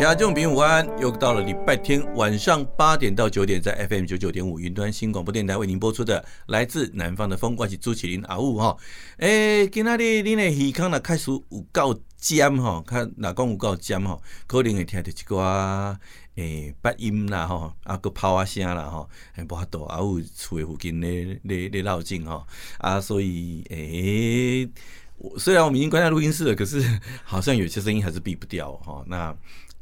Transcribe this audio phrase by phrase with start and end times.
[0.00, 0.88] 听众朋友，午安！
[0.98, 8.74] 又到了礼拜天晚上八点到九点，在 FM 九九点五云端新广播电台为您播出的来自南方的风，我是朱启林阿雾哈。
[9.18, 15.94] 诶，今仔日恁的耳孔若开始有够尖哈，看哪讲有够尖哈，可能会听到一寡
[16.36, 22.46] 诶八音啦哈，啊个炮啊声啦哈，很不好多啊，有厝的附近咧咧咧绕境哈，
[22.78, 24.66] 啊，所以诶。
[25.36, 26.82] 虽然我们已经关在录音室了，可是
[27.24, 29.04] 好像有些声音还是避不掉哈。
[29.06, 29.36] 那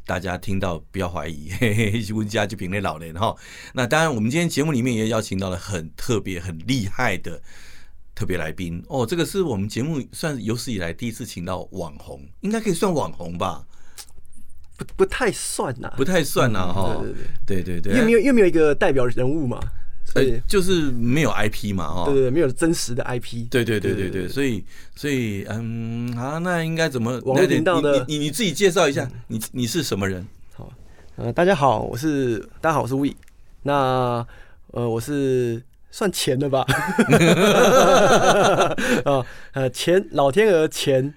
[0.09, 3.37] 大家听到不要怀疑， 嘿嘿，温家就凭那老人哈。
[3.75, 7.43] 那当然，我们今天节目里面也邀请到了很特别、很厉害的
[8.15, 9.05] 特别来宾哦。
[9.05, 13.67] 这个是我们节目算是有史以来第一次请到网红，应该可以算网红吧？
[14.79, 17.05] 不，不太算呐，不太算呐哈。
[17.47, 19.61] 对对对对，因为没有，因为没有一个代表人物嘛。
[20.15, 24.65] 呃，就是没有 IP 嘛，哈，对对，没有真实的 IP，对对对对对，所以
[24.97, 27.21] 所以嗯，啊，那应该怎么？
[27.25, 30.27] 网络频道的，你你你自己介绍一下，你你是什么人？
[30.55, 30.73] 好，
[31.17, 33.11] 呃，大家好，我是大家好，我是 We，
[33.63, 34.27] 那
[34.69, 36.65] 呃，我是算钱的吧？
[39.05, 41.15] 啊 呃，钱老天鹅钱。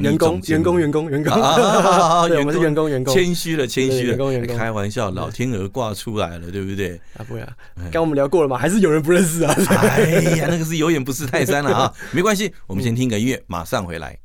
[0.00, 2.26] 员工，员工，员工，员工 啊！
[2.28, 3.14] 对，我们是员工，员工。
[3.14, 4.08] 谦虚了，谦虚了。
[4.08, 4.56] 员工，员工。
[4.56, 7.00] 开玩笑，老天鹅挂出来了，对不对？
[7.16, 7.52] 啊，不会啊。
[7.92, 8.56] 刚我们聊过了吗？
[8.56, 9.54] 还是有人不认识啊？
[9.68, 11.92] 哎呀，那个是有眼不识泰山了啊！
[12.12, 14.23] 没关系，我们先听个音乐，马上回来。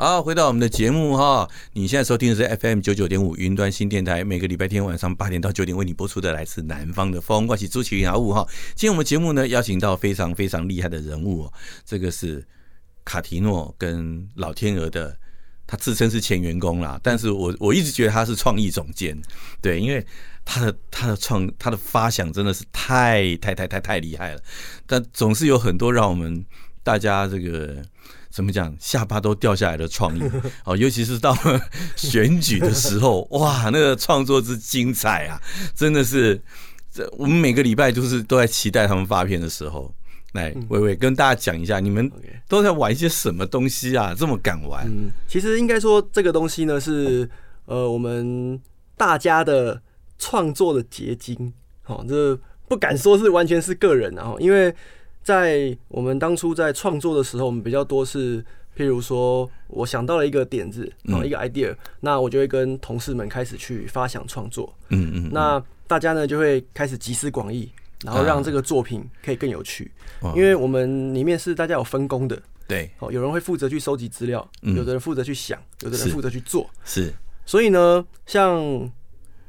[0.00, 8.46] 好，回到我们的节目哈，你现在收听的是 FM 九九点五云端新电台，每个礼拜天晚上八点到九点为你播出的来自南方的风，我是朱启麟阿雾哈。
[8.76, 11.52] 今天我们节目呢邀请到非常非常厉害的人物，
[11.84, 12.46] 这个是
[13.04, 15.18] 卡提诺跟老天鹅的，
[15.66, 19.20] 他自称是前员工啦，但是我我一直觉得他是创意总监，
[19.60, 20.06] 对，因为
[20.44, 24.40] 他的他的创他的发想真的是太太太太太厉害了，
[24.86, 26.46] 但总是有很多让我们
[26.84, 27.82] 大家这个。
[28.30, 28.76] 怎么讲？
[28.78, 30.22] 下巴都掉下来的创意
[30.64, 31.60] 哦，尤其是到了
[31.96, 35.40] 选举的时候，哇，那个创作之精彩啊，
[35.74, 36.40] 真的是
[36.92, 39.92] 这我们每个礼拜就是都在期待他们发片的时候。
[40.32, 42.10] 来，伟伟跟大家讲一下，你们
[42.46, 44.14] 都在玩一些什么东西啊？
[44.16, 44.86] 这么敢玩？
[44.86, 47.28] 嗯，其实应该说这个东西呢是
[47.64, 48.60] 呃我们
[48.96, 49.80] 大家的
[50.18, 51.52] 创作的结晶。
[51.86, 54.74] 哦，这不敢说是完全是个人，然后因为。
[55.28, 58.42] 在我们当初在创作的时候，我们比较多是，
[58.74, 64.74] 譬如说，我想到了一个点子，然后一个 idea，那我就会跟同事们开始去发想创作。
[64.88, 65.30] 嗯嗯。
[65.30, 67.70] 那大家呢就会开始集思广益，
[68.02, 69.92] 然后让这个作品可以更有趣。
[70.34, 72.40] 因为我们里面是大家有分工的。
[72.66, 72.90] 对。
[73.00, 76.70] 哦，有人会负责去收集资料，有的人负责去想，有的人负责去做。
[76.86, 77.12] 是。
[77.44, 78.90] 所以呢，像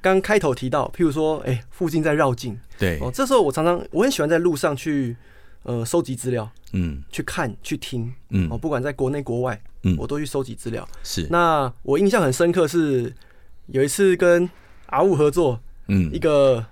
[0.02, 2.60] 刚开头提到，譬如说，哎，附近在绕境。
[2.78, 3.00] 对。
[3.00, 5.16] 哦，这时候我常常我很喜欢在路上去。
[5.64, 10.88] 呃，收集资料，嗯，去看，去听，嗯，哦，不管在国内国外，嗯，我都去收集资料。
[11.04, 13.14] 是，那我印象很深刻是
[13.68, 14.50] 有一次跟
[14.88, 16.66] 阿雾合作，嗯，一个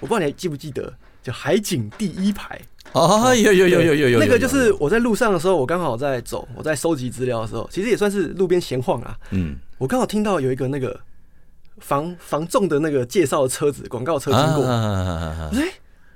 [0.00, 0.92] 我不知道你还记不记得，
[1.22, 2.60] 叫海景第一排。
[2.92, 9.16] 哦，有有有有有有，那个就是我在路上的时候，我刚好在走，我在收集资料的时候，其实也算是路边闲晃啊。
[9.30, 10.98] 嗯，我刚好听到有一个那个
[11.78, 15.72] 防防重的那个介绍的车子广告车经过，哎。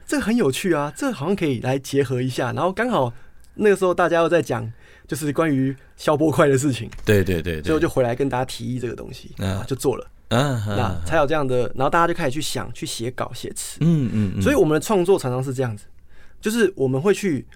[0.06, 2.52] 这个很有趣啊，这个好像可以来结合一下。
[2.52, 3.12] 然后刚好
[3.54, 4.70] 那个时候大家又在讲，
[5.06, 6.90] 就是关于消波块的事情。
[7.04, 10.06] 对对对，最后就回来跟大家提议这个东西，啊，就做了。
[10.28, 13.78] 嗯，那才有这样的，然后大家就开始去想，去写稿、写词。
[13.80, 14.42] 嗯嗯。
[14.42, 15.84] 所以我们的创作常常是这样子，
[16.40, 17.46] 就是我们会去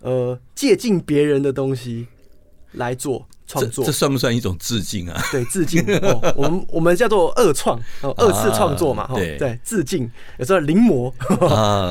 [0.00, 2.06] 呃借鉴别人的东西
[2.72, 3.26] 来做。
[3.48, 5.20] 创作这，这算不算一种致敬啊？
[5.32, 6.34] 对，致敬哦。
[6.36, 9.10] 我们我们叫做二创哦，二次创作嘛。
[9.14, 11.12] 对对，致敬有时候临摹，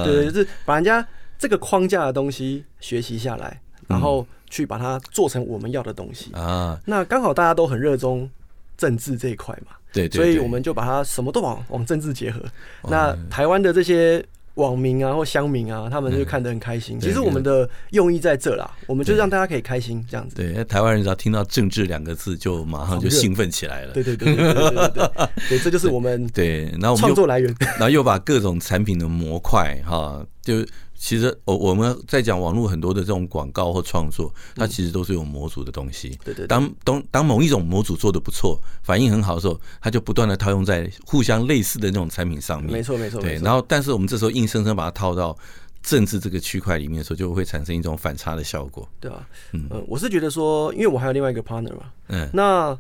[0.06, 1.06] 对，就是把人家
[1.38, 6.80] 这个框架的东西学习下来，然后去把它做成我们要的东西啊。
[6.86, 8.30] 那刚好大家都很热衷
[8.77, 12.39] 政治这一块嘛，对，所以我们就把它什么都往往政治结合。
[12.83, 14.24] 那台湾的这些。
[14.57, 17.00] 网民啊，或乡民啊，他们就看得很开心。
[17.00, 20.36] 其实我们的用意在这啦，我们就让大家可以开心这样子。
[20.36, 23.94] 对，台湾人只要听到“政治”两个字，就马上就兴奋起来了。
[23.94, 25.09] 对对对对对对
[25.50, 26.65] 对，这就是我们对。
[26.81, 30.65] 然后创作来源，然后又把各种产品的模块哈就
[30.99, 36.17] 其实我我们在讲网络很多的这种广告或创作，它其实都是有模组的东西。
[36.25, 36.47] 对对。
[36.47, 42.73] 当当当某一种模组做的不错，反应很好的时候，它就不断的套用在互相类似的那种产品上面。
[42.73, 43.21] 没错没错。
[43.21, 45.38] 对，然后但是我们这时候硬生生把它套到
[45.83, 48.89] 政治这个区块里面的时候，就会产生一种反差的效果。
[49.00, 52.77] 对啊，嗯，我是觉得说，因为我还有另外一个 partner 嘛，嗯，那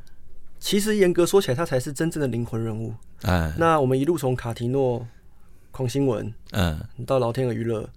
[0.59, 2.93] 其实严格说起来，他才是真正的灵魂人物。
[3.21, 5.07] 哎，那我们一路从卡提诺。
[5.69, 7.87] 狂新闻，嗯，到老天鹅娱乐，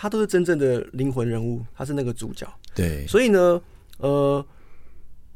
[0.00, 2.46] 他都是真正的灵魂人物，他是那个主角。
[2.72, 3.60] 对，所以呢，
[3.98, 4.46] 呃，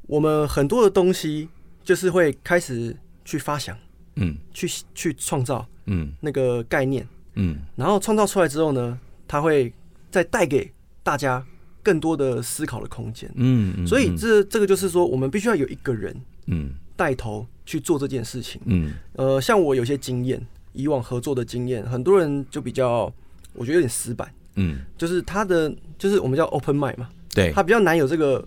[0.02, 1.48] 我们很多的东西
[1.82, 3.76] 就是会开始去发想，
[4.14, 7.04] 嗯，去去创造，嗯，那个概念，
[7.34, 9.72] 嗯，然后创造出来之后呢，他会
[10.10, 10.72] 再带给
[11.02, 11.44] 大家
[11.82, 16.16] 更多的思考的空间，嗯，嗯，所以这这个就是说，我们必须要有一个人，
[16.46, 20.40] 嗯，带头去做这件事情，嗯，呃，像我有些经验。
[20.74, 23.12] 以往合作的经验，很多人就比较，
[23.52, 28.46] 我觉得有点死板，嗯，就是他的就是我们叫 open mind 嘛，对，他比较难有这个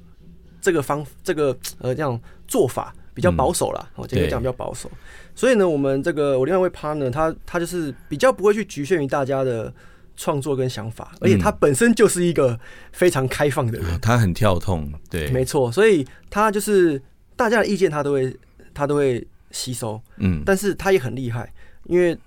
[0.62, 4.90] 这个方这个呃这样做法比较保守啦，我今天讲比较保守，
[5.36, 9.74] 所以呢，我们这个我另外一位 partner 他他就是比较不会去局限于大家的
[10.16, 12.60] 创作跟想法，而且他本身就是一个
[12.92, 17.02] 非常开放的人，嗯、他很跳痛，对，没错，所以他就是
[17.36, 18.36] 大家的意见他都会
[18.74, 21.52] 他都会吸收，嗯，但是他也很厉害。
[21.88, 22.18] 因为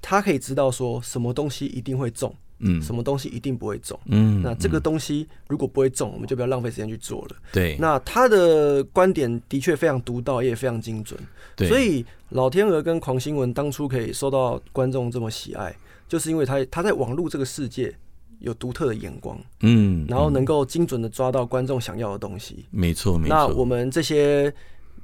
[0.00, 7.36] 他可以知道说什么东西一定会中，嗯，什么东西一定不会中，嗯，那这个东西如果不会中，我们就不要浪费时间去做了。
[7.52, 11.18] 对，那他的观点的确非常独到，也非常精准。
[11.56, 15.74] 对，所以老天鹅跟狂新闻当初可以受到观众这么喜爱，
[16.08, 17.94] 就是因为他他在网络这个世界
[18.38, 22.64] 有独特的眼光，嗯，然后能够精准的抓到观众想要的东西。
[22.70, 23.34] 没错，没错。
[23.34, 24.52] 那我们这些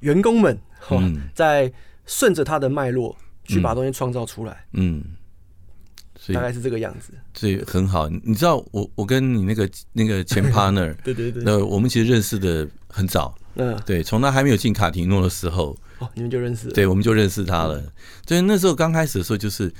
[0.00, 0.56] 员工们，
[1.34, 1.70] 在
[2.06, 3.16] 顺着他的脉络。
[3.42, 5.02] 去把东西创造出来，嗯，
[6.34, 8.08] 大概是这个样子，所以很好。
[8.08, 17.80] 你知道我我跟你那个那个前 partner，对对对，那我们其实认识的很早，嗯，对，从他还没有进卡提诺的时候，哦，你们就认识了，对，我们就认识他了。
[18.26, 19.72] 所以，那时候刚开始的时候，就是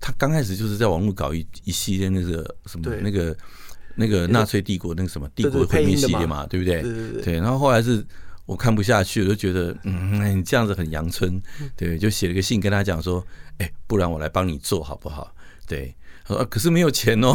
[0.00, 3.36] 他刚开始就是在网络搞一一系列那个什么那个
[3.94, 6.82] 那个纳粹帝国那个什么帝国毁灭系列嘛，对不对？
[6.82, 7.34] 对对对。
[7.34, 8.04] 然后后来是。
[8.46, 11.40] 我看不下去，我就觉得，嗯，你这样子很阳春，
[11.74, 15.34] 对，就写了个信跟他讲说，哎，不然我来帮你做好不好？
[15.66, 15.94] 对，
[16.24, 17.34] 他说可是没有钱哦，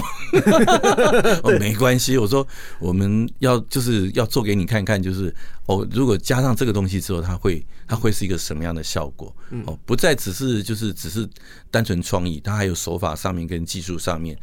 [1.43, 2.47] 哦，没关系，我说
[2.79, 5.33] 我们要就是要做给你看看，就是
[5.65, 9.35] 哦，如果加上这个东西之后，它会它会是一个什么样的效果？
[9.65, 11.27] 哦，不再只是就是只是
[11.71, 14.37] 单纯创意，它还有手法上面跟技术上面。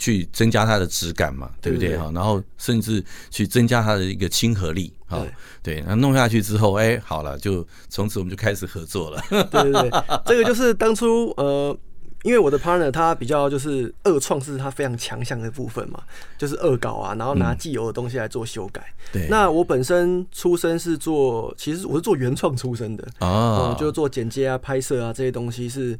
[0.00, 2.08] 去增加它的质感嘛，对不对哈？
[2.14, 5.26] 然后甚至去增加它的一个亲和力啊，
[5.60, 9.20] 对，然后弄下去之后，哎，好了，就从此我们就开始合作了。
[9.28, 9.90] 对对对，
[10.24, 11.76] 这个就是当初呃，
[12.22, 16.02] 因为我的 partner 他比较就是二创是他非常强项的部分嘛，
[16.36, 18.82] 就是恶搞啊，然后拿既有的东西来做修改。
[19.12, 25.98] 对，那我本身出身是做，其实我是做原创出身的啊，就做剪接啊、拍摄啊这些东西是。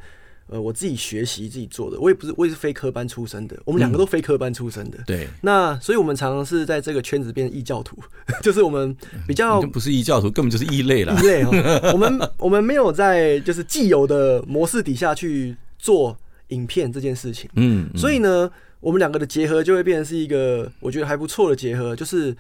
[0.51, 4.97] 呃，我自己学习自己做的，我也不是，我也是非科班出身的，我们两个都非科班出身的。
[4.97, 7.99] 嗯、对，那所以我们常常是在这个圈子变异教徒，
[8.43, 11.15] 就是我们比较不是异教徒，根本就是异类了。
[11.21, 16.17] 异类哦，我们 我们没有在就是既有的模式底下去做
[16.49, 17.49] 影片这件事情。
[17.55, 22.37] 嗯，嗯，所以呢，我们两个的结合就会变成是一个我觉得还不错的结合，就是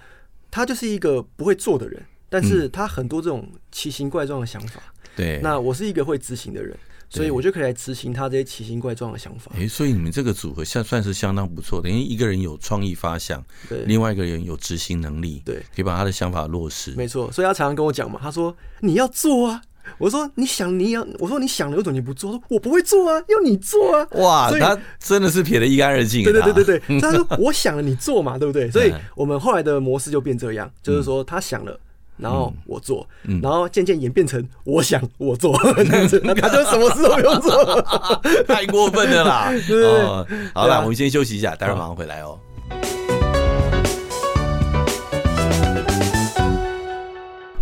[0.50, 4.82] 他就是一个不会做的人，但是他很多这种奇形怪状的想法。
[5.16, 6.76] 对，那我是一个会执行的人。
[7.10, 9.50] 所以我就可以来执行他这些奇形怪状的想法。
[9.54, 16.90] 哎，所以你们这个组合算算是相当不错的，因为一个人有创意发想，对，另外一个人有执行能力，对，可以把他的想法落实。
[16.98, 19.62] 没错，所以他常常跟我讲嘛，他说你要做啊，
[19.96, 24.06] 我说你想你要，我说你想了有种你不做，说我不会做啊，要你做啊。
[24.12, 26.22] 哇，他真的是撇得一干二净。
[26.24, 28.70] 对对对对对， 他说我想了你做嘛，对不对？
[28.70, 31.78] 所以我们后来的模式就变这样，就是说他想了。
[32.20, 37.80] 然后我做，嗯、然后渐渐演变成我想我做 这样子，他就什么事都不用做，
[38.44, 39.52] 太过分了啦！
[39.68, 42.36] 对哦，好了，啊、我们先休息一下，待会儿马上回来哦。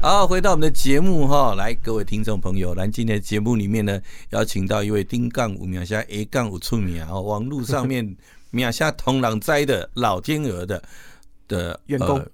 [0.07, 8.17] 好，回到我们的节目哈，来各位听众朋友，来今天的节目里面呢，邀请到一位丁杠五秒下 A 杠五出名啊， 网络上面
[8.53, 10.81] 秒下同狼灾的老天鹅的。
[11.49, 12.25] 的员工，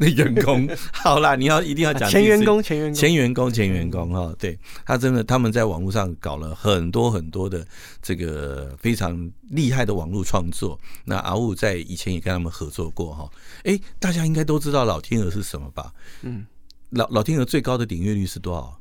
[0.00, 7.64] 那员工，好啦，你要一定要讲前员工，前员工，前员工，前员工哈，对，他真的，他们在网络上搞了很多很多的
[8.02, 10.76] 这个非常厉害的网络创作。
[11.04, 13.30] 那阿雾在以前也跟他们合作过哈，
[13.62, 15.92] 哎，大家应该都知道老天鹅是什么吧？
[16.22, 16.44] 嗯，
[16.90, 18.80] 老老天鹅最高的点阅率是多少？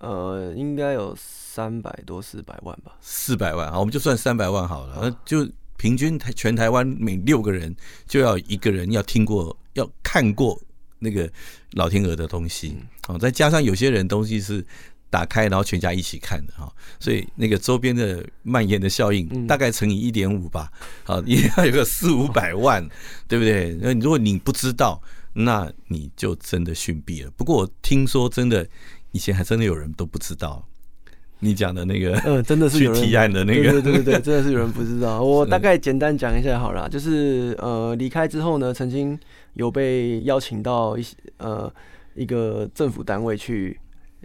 [0.00, 2.92] 呃，应该有三百多四百万吧？
[3.00, 5.50] 四百万啊，我们就算三百万好了，那就。
[5.80, 7.72] 平均台全台湾每六个人
[8.04, 10.60] 就要一个人要听过、要看过
[10.98, 11.30] 那个
[11.74, 14.66] 老天鹅的东西哦，再加上有些人东西是
[15.08, 20.68] 打开然后全家一起看的哈，所以那个周边的蔓延的效应大概乘以一点五吧，
[21.04, 22.84] 好，也要有个四五百万，
[23.28, 23.78] 对不对？
[23.80, 25.00] 那如果你不知道，
[25.38, 27.30] 那你就真的逊毙了。
[27.36, 28.66] 不过我听说真的
[29.12, 30.66] 以前还真的有人都不知道。
[31.40, 35.22] 你讲的那个，嗯，真的是有人 提案的那个，对对对对，真的是有人不知道。
[35.22, 39.16] 我大概简单讲一下好了，就是呃，离开之后呢，曾经
[39.54, 41.72] 有被邀请到一些呃
[42.16, 43.78] 一个政府单位去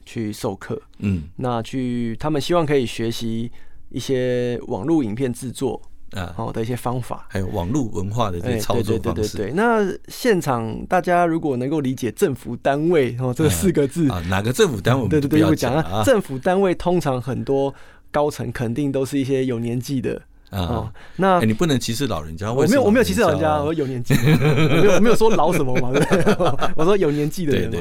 [0.03, 3.51] 去授课，嗯，那去他们希望可以学习
[3.89, 5.79] 一些网络影片制作。
[6.15, 9.37] 啊，好的一些方法，还有网络文化的这些操作方式。
[9.37, 15.07] 对对对对，那现场大家如果能够理解“政府单位”哦这四个字啊，哪个政府单位？
[15.07, 17.73] 对对对，不讲啊，政府单位通常很多
[18.11, 20.91] 高层肯定都是一些有年纪的啊。
[21.15, 25.91] 那你不能歧视老人家，我没有我没有歧视老人家，我说有年纪，我没有我没有说老什么嘛？
[26.75, 27.71] 我说有年纪的人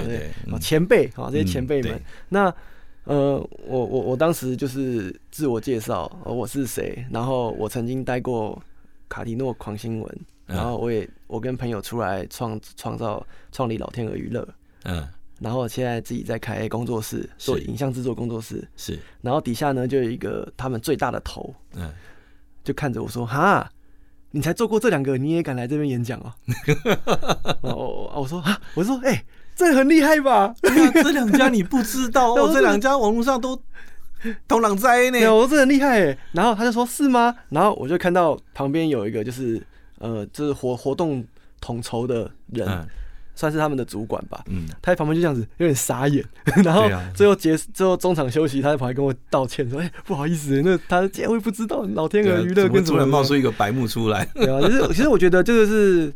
[0.46, 2.52] 嘛，对前辈啊，这些前辈们那。
[3.04, 8.62] 呃，我我我当时就是自我介绍，我是谁，然后我曾经待过
[9.08, 14.46] 卡提诺狂新闻，然后我也我跟朋友出来创创造创立老天鹅娱乐，
[14.84, 15.04] 嗯，
[15.40, 21.92] 然后现在自己在开工作室做影像制作工作室，是，然后底下呢就有一个他们最大的头，嗯，
[22.62, 23.68] 就看着我说，哈，
[24.30, 26.32] 你才做过这两个，你也敢来这边演讲哦？
[27.62, 29.24] 我我说啊，我说哎。
[29.62, 30.52] 这很厉害吧？
[30.62, 33.56] 这两家你不知道哦， 这两家网络上都
[34.48, 35.32] 同朗在呢。
[35.32, 36.18] 我这很厉害哎。
[36.32, 39.62] 然后他就说：“是吗？”然后我就看到旁边有一个，就是
[40.00, 41.24] 呃，就是活活动
[41.60, 42.66] 统筹的人，
[43.36, 44.42] 算是他们的主管吧。
[44.48, 46.24] 嗯，他在旁边就这样子，有点傻眼。
[46.64, 56.12] 然后最后结最后中场休息，他在旁边跟我道歉说：“哎，不好意思，那他竟然会不知道老天鹅娱乐跟突然冒出一个白目出来。”对啊，其实其实我觉得这个是。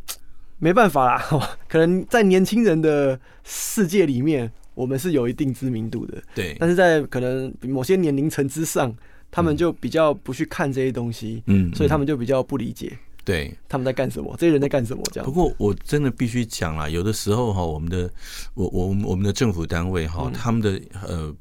[0.58, 6.22] 没办法啦， 可能在年轻人的世界里面，我们是有一定知名度的。
[6.34, 8.94] 对，但是在可能某些年龄层之上，
[9.30, 15.24] 他们就比较不去看这些东西，嗯，所以他们就比较不理解，对，他们在干什么，这些人在干什么这样。
[15.24, 18.10] 不过我真的必须讲啦，有的时候哈，我们的
[18.54, 21.34] 我我我们的政府单位哈，他们的呃，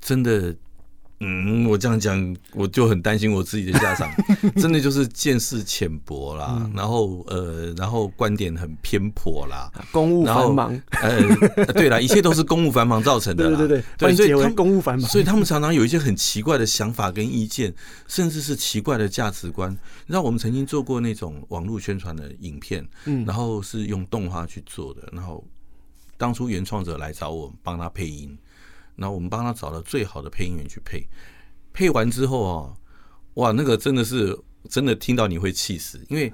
[0.00, 0.54] 真的。
[1.20, 4.10] 嗯，我这样讲，我就很担心我自己的下场，
[4.60, 11.20] 真的就是见识浅薄啦，嗯、然后呃，然后观点很偏颇啦，公务繁忙，呃，
[11.72, 17.72] 对啦，一切都是公务繁忙造成的，对对对对，所以他们公务繁忙，所以他们常常有一些很奇怪的想法跟意见，
[18.08, 19.70] 甚至是奇怪的价值观。
[19.70, 25.42] 你知道，我们曾经做过那种网络宣传的影片，嗯，然后是用动画去做的，然后
[26.18, 28.36] 当初原创者来找我帮他配音。
[28.96, 31.06] 然后我们帮他找了最好的配音员去配，
[31.72, 32.76] 配完之后啊，
[33.34, 36.32] 哇，那个真的是真的听到你会气死，因为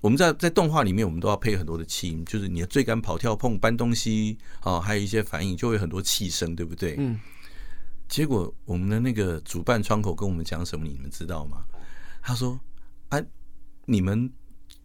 [0.00, 6.96] 我们在在动画里面，我们都要配很多的气音，就是你的追赶、跑跳、碰、搬东西啊，还有一些反应，就会很多气声，对不对？
[6.98, 7.18] 嗯。
[8.08, 11.64] 结果我们的那个主办窗口跟我们讲什么，你们知道吗？
[12.22, 12.60] 他说
[13.10, 13.20] ：“啊，
[13.86, 14.32] 你们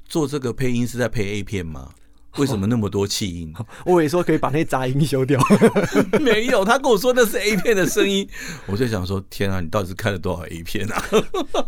[0.05, 1.93] 做这个配音是在配 A 片吗？”
[2.39, 3.53] 为什么那么多气音？
[3.85, 5.39] 我也说可以把那杂音修掉。
[6.21, 8.27] 没有，他跟我说那是 A 片的声音。
[8.67, 11.03] 我就想说，天啊，你到底是看了多少 A 片啊？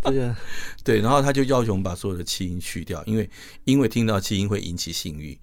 [0.03, 0.33] 对
[0.83, 3.29] 对，然后他就要求我们把所有的气音去掉，因为
[3.65, 5.37] 因为听到气音会引起性欲。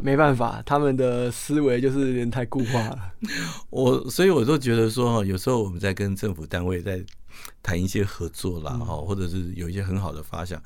[0.00, 2.98] 没办法，他们的思维就是有点太固化了。
[3.70, 7.04] 我所以我都觉得说，有时候我们在跟政府单位在
[7.62, 10.60] 谈一些合作啦，哈，或者是有一些很好的发想。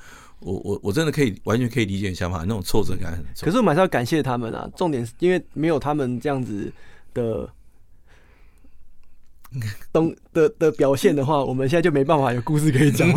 [0.44, 3.46] 我我我真的可以完全可以理解你想法，那种挫折感很重。
[3.46, 4.68] 可是我们还是要感谢他们啊！
[4.76, 6.72] 重点是因为没有他们这样子
[7.14, 7.48] 的
[9.92, 13.10] 东的的表现的话，我们现在就没办法有故事可以讲。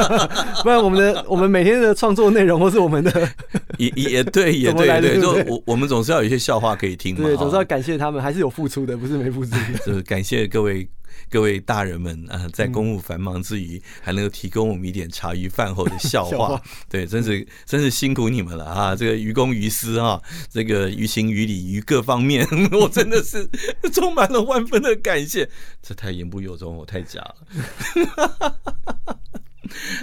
[0.62, 3.28] 不然我们的我们每天的创作内容或是我们的
[3.78, 7.24] 也也对也对对，就我我们总是要有一些笑话可以听嘛。
[7.24, 9.58] 对，总是要感谢他们，还是有付出的，不是没付出的。
[9.86, 10.88] 就是感谢各位。
[11.28, 18.96] 各位大人们啊，在公务繁忙之余，还能够提供我们一点茶余饭后的 笑话，对，真是真是辛苦你们了啊！
[18.96, 23.48] 这个于公于私啊，这个于情于理于各方面， 我真的是
[23.92, 25.48] 充满了万分的感谢。
[25.82, 27.36] 这太言不由衷，我太假了。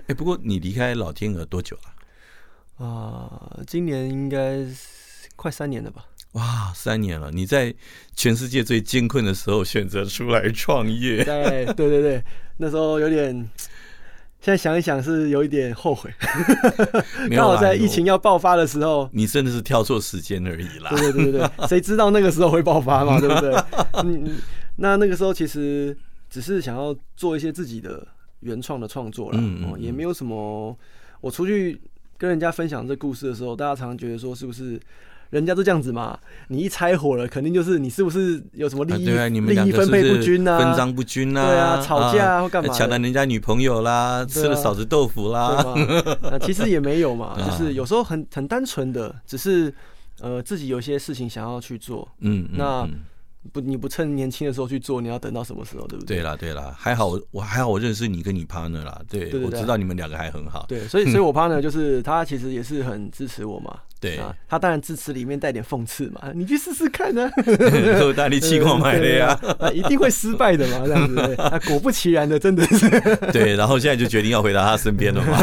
[0.07, 2.85] 哎，不过你离开老天鹅多久了？
[2.85, 4.65] 啊，今年应该
[5.35, 6.05] 快三年了吧。
[6.37, 7.31] 哇，三年了！
[7.31, 7.73] 你在
[8.15, 12.23] 全世界最艰困的时候选择出来创业， 对对对对，
[12.57, 13.33] 那时候有点，
[14.39, 16.13] 现在想一想是有一点后悔。
[17.35, 20.91] 刚好在疫情要爆发的时候，你真的是挑错时间而已啦。
[20.95, 23.19] 对对对谁知道那个时候会爆发嘛？
[23.19, 23.55] 对不对？
[24.03, 24.37] 嗯，
[24.75, 25.97] 那那个时候其实
[26.29, 28.07] 只是想要做一些自己的
[28.41, 30.77] 原创的创作了，嗯嗯嗯也没有什么。
[31.19, 31.81] 我出去
[32.15, 34.79] 跟人家分享这故事的时候，大家常常觉得说，是不是
[35.29, 36.17] 人家都这样子嘛？
[36.47, 38.95] 你一拆伙了，肯定就是你是不是有什么利益？
[38.95, 42.73] 啊对啊，你们利益分配不均啊，分赃不均啊，对啊，吵架啊或干嘛？
[42.73, 45.63] 抢了人家女朋友啦，吃了嫂子豆腐啦，
[46.23, 49.73] 那其实也没有嘛， 就是有时候很很单纯的，只是
[50.21, 52.87] 呃自己有些事情想要去做，嗯，那。
[53.51, 56.17] 不，你不趁年轻的时候去做，你要等到什么时候，对不对？
[56.17, 60.65] 对啦，对啦，还好我还好，我认识你跟你 partner 啦，对，我知道你们两个还很好。
[60.67, 63.75] 对，所以所以 我 partner 就是他，其实也是很支持我嘛。
[63.99, 67.99] 对啊，他当然支持里面带点讽刺嘛，你去试试看呢、 啊。
[67.99, 71.19] 都大力气矿买的呀，啊，一定会失败的嘛，这样子。
[71.41, 72.87] 啊，果不其然的，真的是。
[73.33, 75.35] 对，然后现在就决定要回到他身边了嘛。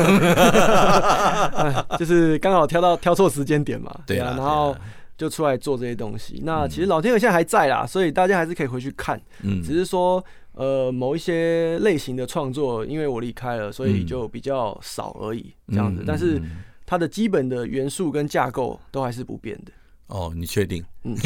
[1.99, 3.92] 就是刚好挑到挑错时间点嘛。
[4.06, 4.76] 对啊，然后。
[5.16, 6.40] 就出来做这些东西。
[6.44, 9.21] 那其实老天鹅现在还在啦，所以大家还是可以回去看。
[9.42, 15.54] 嗯，只是说呃某一些类型的创作，因为我离开了，所以就比较少而已。
[15.68, 16.40] 这样子，但是
[16.85, 19.73] 它的基本的元素跟架构都还是不变的。
[20.09, 20.85] 哦，你确定？
[21.04, 21.16] 嗯，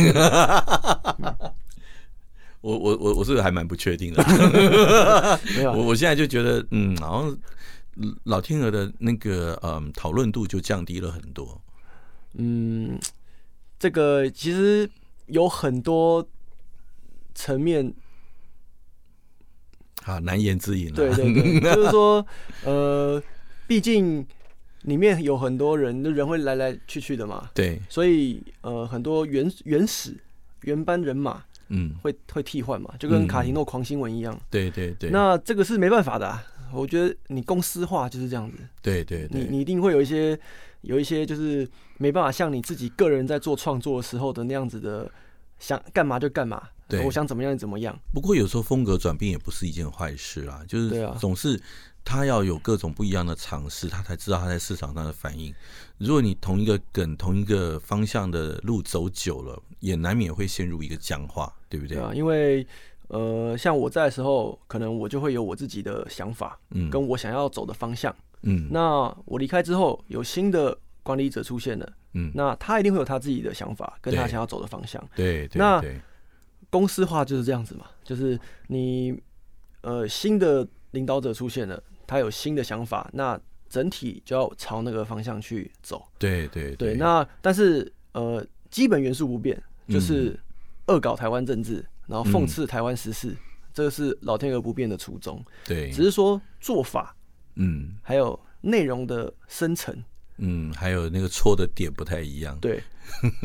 [2.61, 4.23] 我我我我是还蛮不确定的。
[5.57, 7.38] 没有，我我现在就觉得，嗯，好像
[8.25, 11.61] 老天鹅的那个嗯讨论度就降低了很多。
[12.35, 12.99] 嗯。
[13.78, 14.88] 这个其实
[15.26, 16.26] 有很多
[17.35, 17.94] 层面，
[20.04, 20.92] 啊，难言之隐。
[20.92, 22.26] 对对对， 就是说，
[22.64, 23.23] 呃，
[23.68, 24.26] 毕竟
[24.82, 27.49] 里面有很多人，人会来来去去的嘛。
[27.54, 30.16] 对，所以呃，很多原原始
[30.62, 34.37] 原班人马，嗯，会会替换嘛，就跟卡提诺狂新闻一样。
[34.50, 35.11] 对对对。
[35.11, 38.56] 那这个是没办法的啊，我觉得你公司化就是这样子。
[38.82, 39.42] 对对对。
[39.42, 40.37] 你你一定会有一些。
[40.82, 41.68] 有一些就是
[41.99, 45.11] 没办法像你自己个人在做创作的时候的那样子的，
[45.59, 47.97] 想干嘛就干嘛，对，我想怎么样就怎么样。
[48.15, 51.61] 不过有时候风格转变也不是一件坏事啦，就是总是
[52.04, 55.54] 他要有各种不一样的尝试，他才知道他在市场上的反应。
[55.99, 61.97] 如果你同一个梗、同一个方向的路走久了，也难免会陷入一个僵化，对不对？
[61.97, 62.67] 对啊，因为
[63.08, 68.15] 呃，像我在的时候，可能我就会有我自己的想法，嗯，跟我想要走的方向。
[68.43, 75.02] 嗯，那我离开之后，有新的管理者出现了，嗯，那他一定会有他自己的想法，跟他想要走的方向。
[75.16, 75.82] 对，对，那
[76.68, 79.18] 公司化就是这样子嘛，就是你
[79.80, 83.40] 呃新的领导者出现了，他有新的想法，那
[83.71, 86.06] 整体就要朝那个方向去走。
[86.18, 86.97] 对对对，对。
[86.97, 90.38] 那但是呃基本元素不变，就是
[90.88, 93.34] 恶搞台湾政治，然后讽刺台湾时事，
[93.73, 95.42] 这个是老天鹅不变的初衷。
[95.64, 97.14] 对，只是说做法。
[97.60, 100.04] 嗯，还有内容的生成，
[100.38, 102.82] 嗯，还有那个戳的点不太一样，对，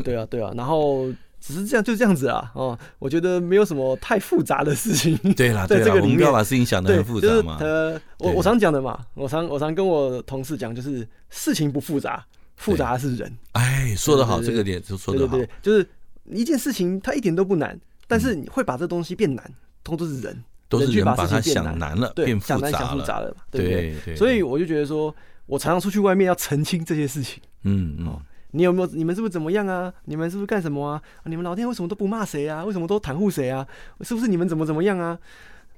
[0.02, 1.06] 对啊，对啊，然后
[1.40, 12.24] 只是这样，就这样子啊，哦，我觉得没有什么太复杂的事情， 对啦，在这个，我们不要把事情想的很复杂嘛，呃，我我常讲的嘛，我常我常跟我同事讲，就是事情不复杂，
[12.56, 15.86] 复杂的是人，哎，说得好，这个点就说得好，对，就是
[16.30, 19.44] 一件事情它一点都不难，但是你会把这东西变难，
[19.82, 20.42] 通通都是人。
[20.66, 23.94] 都是人把它想难了，变复杂了，想难想复杂了，对不对？
[24.06, 25.14] 对，所以我就觉得说，
[25.46, 27.42] 我常常出去外面要澄清这些事情。
[27.62, 28.20] 嗯嗯，
[28.52, 28.86] 你有没有？
[28.88, 29.92] 你们是不是怎么样啊？
[30.04, 31.02] 你们是不是干什么啊？
[31.24, 32.64] 你们老天为什么都不骂谁啊？
[32.64, 33.66] 为什么都袒护谁啊？
[34.00, 35.18] 是不是你们怎么怎么样啊？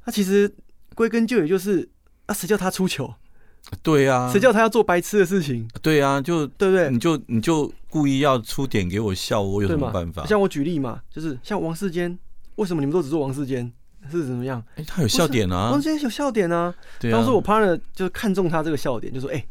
[0.05, 0.53] 那其实
[0.95, 1.89] 归根究底就是，
[2.27, 3.15] 啊，谁叫他出糗？
[3.83, 5.69] 对啊，谁叫他要做白痴的事情？
[5.83, 6.91] 对啊，就对不对？
[6.91, 10.25] 你就你就故意要出点给我笑，我有什么办法？
[10.27, 12.17] 像我举例嘛，就是像王世坚，
[12.55, 13.73] 为什么你们都只做王世坚？
[14.09, 14.63] 是怎么样？
[14.77, 15.71] 哎、欸，他有笑点啊！
[15.73, 16.73] 王世坚有笑点啊！
[17.01, 19.49] 对啊，当时我 partner 就看中他这个笑点，就说：“哎、欸，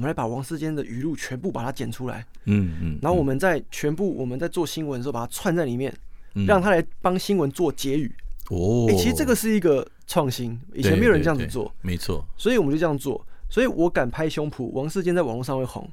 [0.00, 2.24] 我们来把王世坚的语录全部把它剪出来。
[2.46, 5.94] 嗯”嗯嗯，然后我们在全部我们在做新闻的时候把它串在里面，
[6.36, 8.10] 嗯、让他来帮新闻做结语。
[8.48, 12.26] 哦，哎、欸，其实这个是一个创新，以前没有人这样子做，没错。
[12.38, 15.86] 所以我们就这样做，所以我敢拍胸脯，王世坚在网络上会红，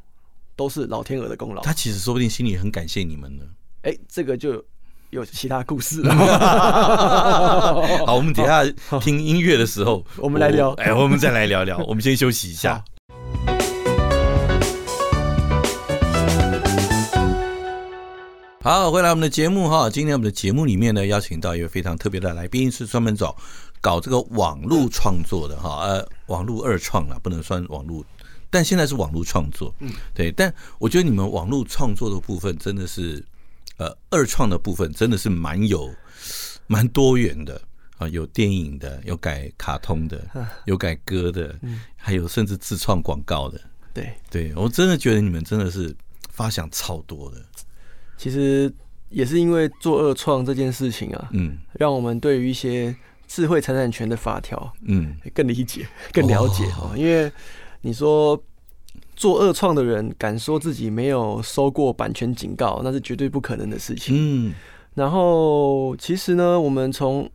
[0.56, 1.62] 都是老天鹅的功劳。
[1.62, 3.44] 他其实说不定心里很感谢你们呢。
[3.82, 4.64] 哎、欸，这个就。
[5.12, 6.14] 有其他故事了。
[8.06, 8.62] 好，我们等下
[9.00, 10.72] 听音乐的时候， 我们来聊。
[10.72, 11.78] 哎，我们再来聊聊。
[11.88, 12.84] 我们先休息一下。
[18.68, 19.90] 好，回来我们的节目哈。
[19.90, 23.34] 今天我们的节目里面呢，邀请到一位非常特别的来宾，是专门找
[23.80, 28.04] 搞这个网络创作的哈，呃，网络二创了，不能算网络，
[28.50, 29.74] 但现在是网络创作。
[29.80, 30.34] 嗯，对。
[30.34, 33.24] 但我觉得你们网络创作的部分真的是。
[33.78, 35.90] 呃，二创的部分真的是蛮有、
[36.66, 37.62] 蛮多元的
[37.98, 40.20] 啊，有电影的，有改卡通的，
[40.66, 41.58] 有改歌的，
[41.96, 43.62] 还有甚至自创广告的。
[43.94, 45.96] 对，对我真的觉得你们真的是
[46.32, 47.38] 发想超多的。
[48.18, 48.72] 其实
[49.10, 52.94] 也是因为做二创这件事情啊，嗯，让我们对于一些
[53.28, 56.92] 智慧财产权的法条，嗯，更理解、更了解哦。
[56.98, 57.32] 因为
[57.82, 58.42] 你说
[59.16, 64.16] 做二创的人敢说自己没有收过版权警告，那是绝对不可能的事情。
[64.18, 64.54] 嗯，
[64.96, 67.30] 然后其实呢，我们从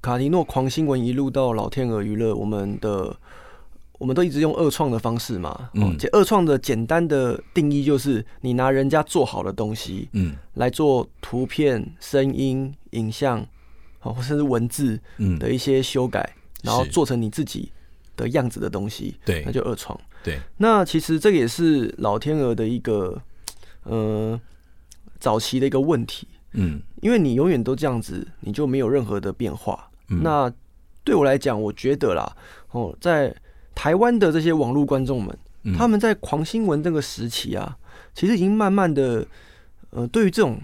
[0.00, 3.16] 卡迪诺狂新闻一路到老天鹅娱乐，我们的。
[3.98, 13.46] 我们都一直用二创的方式嘛，嗯，二创的简单的定义就是你拿人家做好的东西，嗯，来做图片、声音、影像，
[14.00, 15.00] 或甚至文字，
[15.38, 17.72] 的一些修改，然后做成你自己
[18.16, 19.98] 的样子的东西，对，那就二创。
[20.22, 23.20] 对，那其实这个也是老天鹅的一个，
[23.84, 24.38] 呃，
[25.18, 29.88] 早期的一个问题，嗯，因为你永远都这样子，你就没有任何的变化。
[30.08, 30.52] 那
[31.02, 32.36] 对我来讲，我觉得啦，
[32.72, 33.34] 哦，在
[33.76, 35.38] 台湾的这些网络观众们，
[35.76, 37.76] 他们在狂新闻这个时期啊，
[38.14, 39.24] 其实已经慢慢的，
[39.90, 40.58] 呃，对于这种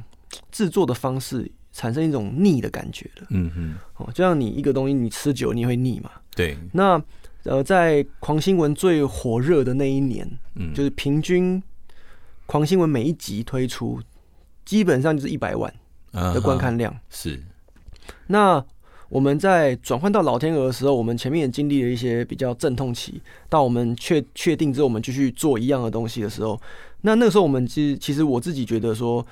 [0.51, 3.27] 制作的方式产生一种腻的感觉了。
[3.29, 6.11] 嗯嗯，哦，就像你一个东西你吃久你会腻嘛。
[6.35, 6.57] 对。
[6.73, 7.01] 那
[7.45, 11.63] 呃，在狂新闻最火热的那一年，嗯，就是平均
[12.47, 14.01] 狂新闻每一集推出，
[14.65, 15.73] 基本上就是一百万
[16.13, 16.99] 的观看量。
[17.11, 17.41] 是。
[18.27, 18.65] 那。
[19.13, 23.21] 我们在转换到老天鹅的时候，我们前面也经历了一些比较阵痛期。
[23.47, 26.59] 到我们确确定之后，我们继续做一样的东西的时候，
[27.03, 29.25] 那那个时候我们其实其实我自己觉得说，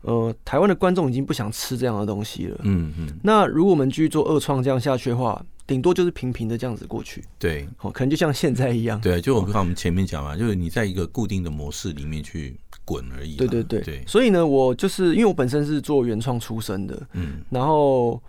[0.00, 2.58] 呃，台湾的观众已经不想吃这样的东西了。
[2.64, 3.20] 嗯嗯。
[3.22, 7.22] 那如果我们继续做二创这样下去的话，顶多就是平平的这样子过去。
[7.38, 9.00] 对，哦，可能就像现在一样。
[9.00, 13.36] 对，就我看我们前面讲嘛，就是你在一个固定的模式里面去滚而已。
[13.36, 14.02] 对对对对。
[14.08, 18.20] 所以呢，我就是因为我本身是做原创出身的，嗯，然后。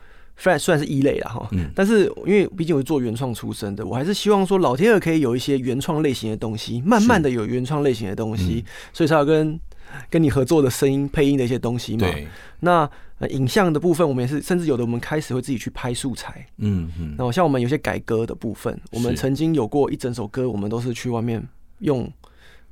[0.42, 9.60] 虽然算是一类了哈，嗯，但是因为毕竟我是做原创出身的，我还是希望说老天鹅可以有一些原创类型的东西，慢慢的有原创类型的东西，所以才要跟
[10.10, 12.10] 跟你合作的声音配音的一些东西嘛。
[12.10, 12.28] 对，
[12.62, 12.90] 那
[13.30, 17.14] 影像的部分，我们也是，甚至有的我们开始会自己去拍素材，嗯嗯。
[17.16, 21.48] 然后像我们有些改歌的部分，我们曾经有过一整首歌，我们都是去外面
[21.82, 22.12] 用。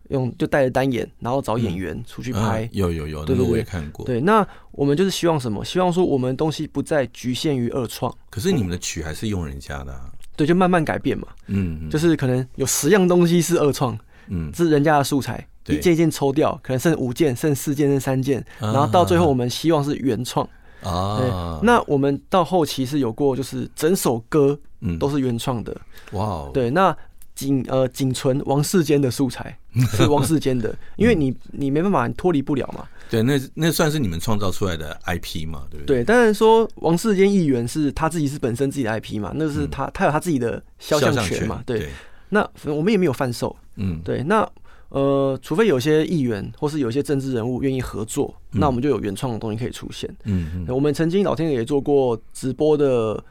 [0.10, 2.70] 用就带着单眼，然后找演员出去拍。
[2.72, 4.06] 有有有，对，对，对，我也看过。
[4.06, 5.64] 对，那我们就是希望什么？
[5.64, 8.14] 希望说我们东西不再局限于二创。
[8.30, 10.00] 可是你们的曲还是用人家的。
[10.36, 11.28] 对，就慢慢改变嘛。
[11.48, 20.48] 嗯，嗯，就是可能有十样东西是二创，嗯，是人家的素材，一件一件抽掉，可能剩五件，剩四件，剩三件，然后到最后我们希望是原创。
[20.82, 25.76] 啊，那我们到后期是有过，就是整首歌嗯都是原创的。
[26.14, 26.96] 哇哦，对，那。
[27.40, 29.58] 仅呃仅存王世坚的素材
[29.92, 32.86] 是王世坚的， 因为你你没办法脱离不了嘛。
[33.10, 36.00] 对，那那算是你们创造出来的 IP 嘛，对不对？
[36.00, 41.64] 对，当然说王世坚议员是他自己是本身自己的 IP 嘛，那是他、嗯、他有他自己的肖像权嘛。
[41.66, 41.90] 对，对
[42.28, 43.56] 那我们也没有贩售。
[43.78, 44.48] 嗯，对，那
[44.90, 50.14] 呃，除非有些议员或是有些政治人物愿意合作，嗯、那我们就有原创的东西可以出现。
[50.26, 53.24] 嗯嗯，我们曾经老天爷也做过直播的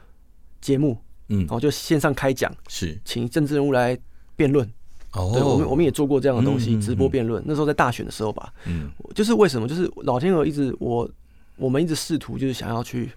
[0.59, 0.97] 节目。
[1.29, 3.97] 嗯，然后就线上开讲，是请政治人物来
[4.35, 4.67] 辩论。
[5.13, 7.41] 哦，对，我们我们也做过这样的东西，直播辩论。
[7.47, 9.67] 那时候在大选的时候吧，嗯，就是为什么？
[9.67, 11.09] 就是老天鹅一直我
[11.55, 13.11] 我们一直试图就是想要去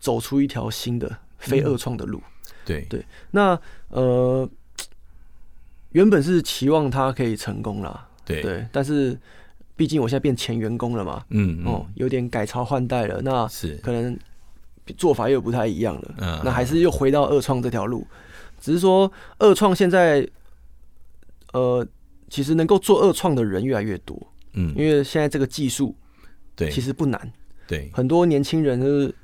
[0.00, 2.20] 走出一条新的非二创的路。
[2.64, 3.56] 对对，那
[3.90, 4.48] 呃，
[5.90, 9.16] 原本是期望他可以成功啦，对对，但是
[9.76, 14.18] 毕竟我现在变前员工了嘛，嗯哦，有点改朝换代了，那是可能。
[14.94, 18.06] 做法又不太一样了，嗯，那还是又回到二创这条路，
[18.60, 20.26] 只是说二创现在，
[21.52, 21.86] 呃，
[22.30, 24.16] 其实能够做二创的人越来越多，
[24.54, 25.94] 嗯，因为现在这个技术，
[26.54, 27.32] 对，其实不难，
[27.66, 29.14] 对，很多年轻人就是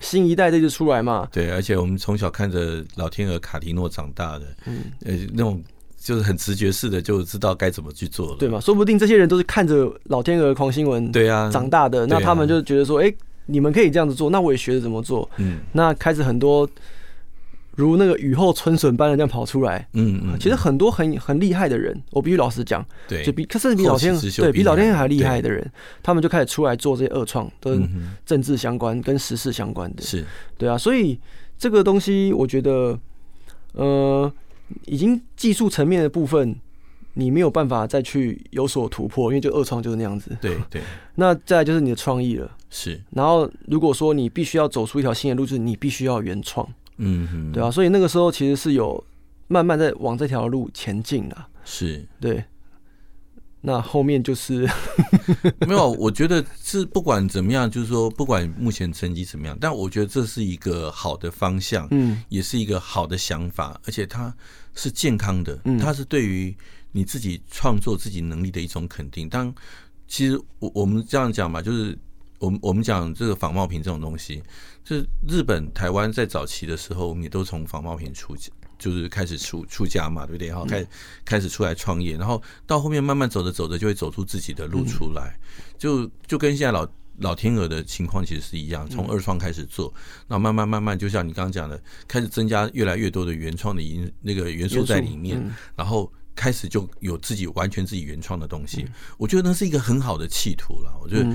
[0.00, 5.62] 新一代这就出来嘛，对，而且我们从小看着老天鹅卡迪诺长大的，嗯，呃，那种
[5.96, 8.60] 就是很直觉式的就知道该怎么去做了，对嘛？
[8.60, 13.10] 说不定这些人都是看着老天鹅狂新闻对啊长大的，那他们就觉得说，哎。
[13.46, 15.28] 你们可以这样子做，那我也学着怎么做。
[15.36, 16.68] 嗯，那开始很多
[17.76, 19.86] 如那个雨后春笋般的这样跑出来。
[19.94, 25.68] 嗯嗯，其实很多很很厉害的人，我必须老实讲，对，就比甚至比老天对比老天还厉害的人，
[26.02, 27.88] 他们就开始出来做这些恶创，跟
[28.24, 30.02] 政治相关、跟时事相关的。
[30.02, 30.24] 是，
[30.56, 31.18] 对啊，所以
[31.58, 32.98] 这个东西我觉得，
[33.72, 34.32] 呃，
[34.86, 36.56] 已经技术层面的部分。
[37.14, 40.30] 你没有办法再去有所突破，因为就二创就是那样子。
[40.40, 40.80] 对对。
[41.16, 42.48] 那再来就是你的创意了。
[42.70, 42.98] 是。
[43.10, 46.66] 然后如果说你必须要走出一条新的路，就是你必须要原创。
[46.96, 47.52] 嗯哼。
[47.52, 49.04] 对啊，所以那个时候其实是有
[49.48, 51.48] 慢慢在往这条路前进啊。
[51.64, 52.06] 是。
[52.20, 52.42] 对。
[53.60, 54.66] 那后面就是
[55.68, 64.34] 没有，我觉得是不管怎么样，就是说不管目前成绩怎么样，但我觉得这是一个好的方向，嗯，也是一个好的想法，而且它
[64.74, 66.56] 是健康的，嗯，它是对于。
[66.92, 69.28] 你自己创作自己能力的一种肯定。
[69.28, 69.54] 当
[70.08, 71.96] 其实我我们这样讲嘛，就是
[72.40, 74.42] 我们我们讲这个仿冒品这种东西，
[74.82, 78.34] 就是日本、台湾在早期的时候，我们也都从仿冒品出，
[78.78, 80.48] 就是开始出出家嘛，对不对？
[80.48, 80.84] 然后开
[81.22, 85.38] 开始出来创业，然后到后面慢慢走着走着，就会走出自己的路出来，
[85.78, 89.92] 就就跟现在老老天鹅的情况其实是一样，从二创开始做，
[90.26, 95.38] 那慢慢慢慢，就像你刚刚讲的，开始增加越来越多的原创的因那个元素在里面，
[95.76, 96.10] 然后。
[96.32, 98.86] 开始就有自己完全自己原创的东西，
[99.18, 100.90] 我觉得那是一个很好的企图了。
[101.02, 101.28] 我觉得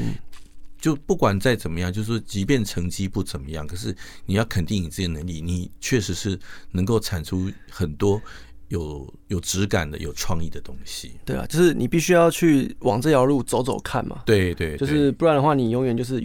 [0.85, 3.95] 就不管再怎么样，就是说即便成绩不怎么样，可是
[4.27, 6.39] 你要肯定你自己的能力，你确实是
[6.73, 8.21] 能够产出很多
[8.67, 11.13] 有有质感的、有创意的东西。
[11.25, 14.21] 对啊，就是你必须要去往这条路走走看嘛。
[14.27, 16.21] 对对，就是不然的话，你永远就是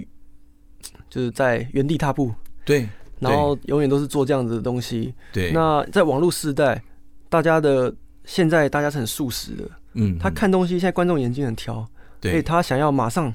[1.08, 2.30] 就是在原地踏步。
[2.66, 2.86] 对，
[3.18, 5.14] 然后永远都是做这样子的东西。
[5.32, 6.84] 对，那在网络时代，
[7.30, 7.94] 大家的。
[8.26, 11.84] 现在大家是很速食的，嗯，他看东西，现在观众眼睛很挑，
[12.20, 13.32] 对，所以他想要马上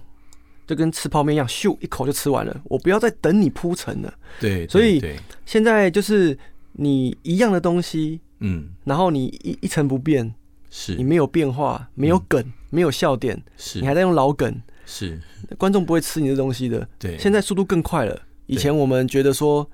[0.66, 5.02] 就跟吃泡面一样，咻一口就吃完了，我不要再等你铺陈了，对，所以
[5.46, 6.38] 现在就是
[6.74, 10.34] 你一样的东西，嗯，然后你一一成不变，
[10.70, 13.80] 是，你没有变化，没有梗，没有笑点，是。
[13.80, 15.20] 你还在用老梗，是，
[15.58, 19.70] 观众不会吃你的东西的，对，现在速度更快了，以前我们觉得说。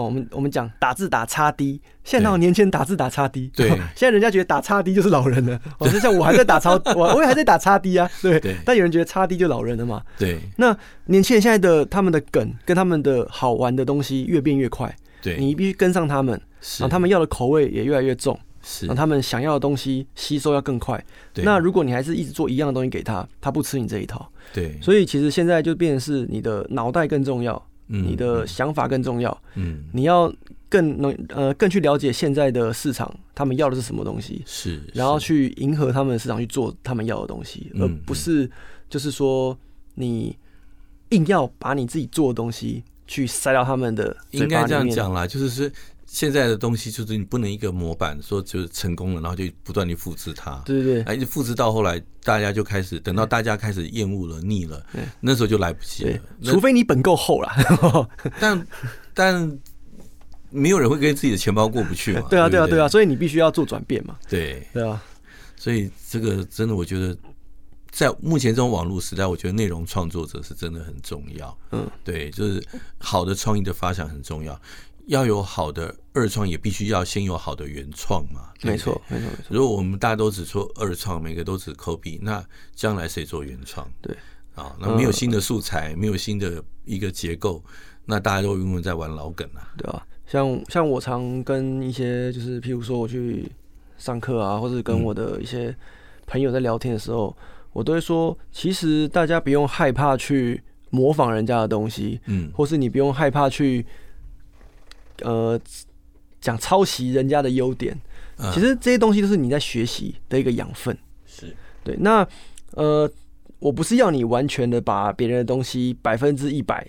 [0.00, 5.60] 哦，我们我们讲打字打叉 D，现在那种年轻人打字打叉 D，对， 现在人家觉得打叉 D 就是老人了。
[5.78, 8.40] 哦，就像我还在打超，我我也还在打叉 D 啊，对。
[8.40, 8.56] 对。
[8.64, 10.02] 但有人觉得叉 D 就老人了嘛？
[10.18, 10.40] 对。
[10.56, 16.40] 那年轻人现在的他们的梗跟他们的好玩的东西越变越快，对，你必须跟上他们，
[16.78, 21.02] 然后他们要的口味也越来越重，是，然后他们想要的东西吸收要更快。
[21.32, 21.44] 对。
[21.44, 24.30] 那如果你还是一直做一样的东西给他，他不吃你这一套。
[24.52, 24.78] 对。
[24.80, 29.42] 所以其实现在就变成是你的脑袋更重要，你的想法更重要。
[29.54, 29.84] 嗯。
[29.92, 30.32] 你要。
[30.70, 38.48] 更能呃更去了解现在的市场，他们要的是什么东西，是，然后去迎合他们的市场去做他们要的东西，而不是
[38.88, 39.58] 就是说
[39.96, 40.38] 你
[41.08, 44.16] 硬要把你自己做的东西去塞到他们的。
[44.30, 45.72] 应该这样讲啦，就是是
[46.12, 54.84] 现在的东西就是你不能一个模板说就是成功了，然后就不断的复制它，对对对，哎，复制到后来大家就开始等到大家开始厌恶了腻了，
[55.20, 57.48] 那时候就来不及了，除非你本够厚了，
[58.40, 58.66] 但
[59.14, 59.58] 但。
[60.52, 62.26] 没有人会跟自己的钱包过不去嘛？
[62.28, 64.18] 对啊，对啊，对啊，所以你必须要做转变嘛。
[64.28, 65.00] 对，对啊，
[65.54, 67.16] 所以这个真的，我觉得
[67.92, 71.56] 在目前这种网络时代，我觉得内容创作者是真的很重要。
[71.70, 72.60] 嗯，对，就是
[72.98, 74.60] 好的创意的发想很重要，
[75.10, 78.52] 要有好的二创，也必须要先有好的原创嘛。
[78.62, 79.44] 没错，没错，没错。
[79.48, 82.44] 如果我们大家都只做二创，每个都只 copy，那
[82.76, 83.84] 将来谁做原创？
[84.00, 84.16] 对，
[84.54, 87.60] 啊，那没有新的素材，没有新的一个结构，
[88.04, 90.06] 那大家都永远在玩老梗啊，对吧？
[90.26, 93.50] 像像我常跟一些就是，譬如说我去
[93.98, 95.74] 上课啊，或者跟我的一些
[96.24, 97.36] 朋友在聊天的时候，
[97.72, 103.84] 我都会说，其实大家不用害怕去模仿人家的东西，嗯，或是你不用害怕去
[105.22, 105.60] 呃
[106.40, 107.98] 讲抄袭人家的优点，
[108.52, 111.54] 其实这些东西都是你在学习的一个养分，是
[111.84, 111.96] 对。
[112.00, 112.26] 那
[112.72, 113.10] 呃，
[113.58, 116.86] 我不是要你完全的把别人的东西百分之一百。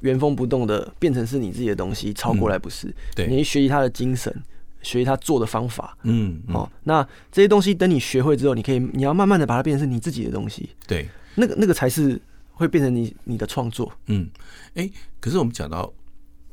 [0.00, 2.88] 原封不动的变成是你自己的东西，抄过来不是？
[2.88, 4.34] 嗯、对，你学习他的精神，
[4.82, 5.96] 学习他做的方法。
[6.02, 10.70] 嗯，哦，那这些东西等你学会之后，你可以，你要慢慢的把它变成是你自己的东西。
[10.88, 12.20] 对，那个那个才是
[12.50, 13.92] 会变成你你的创作。
[14.06, 14.28] 嗯，
[14.74, 15.92] 哎、欸，可是我们讲到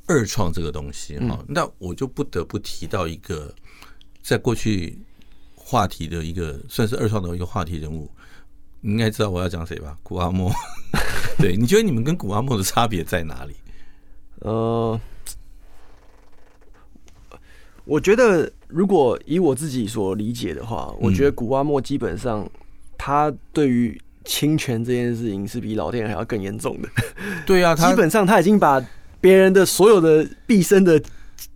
[0.09, 3.53] 二创这个东西哈，嗯、那我就不得不提到一个
[4.21, 4.97] 在过去
[5.55, 8.09] 话题的一个算是二创的一个话题人物。
[8.81, 9.95] 你应该知道我要讲谁吧？
[10.01, 10.51] 古阿莫。
[11.37, 13.53] 对，你觉得你们跟古阿莫的差别在哪里？
[14.39, 14.99] 呃，
[17.85, 22.49] 我觉得如果以我自己所理解的话，我觉得古阿莫基本上
[22.97, 26.89] 他对于侵权这件事情是比老天还要更严重的。
[27.45, 28.83] 对啊， 基本上他已经把
[29.21, 31.01] 别人的所有的毕生的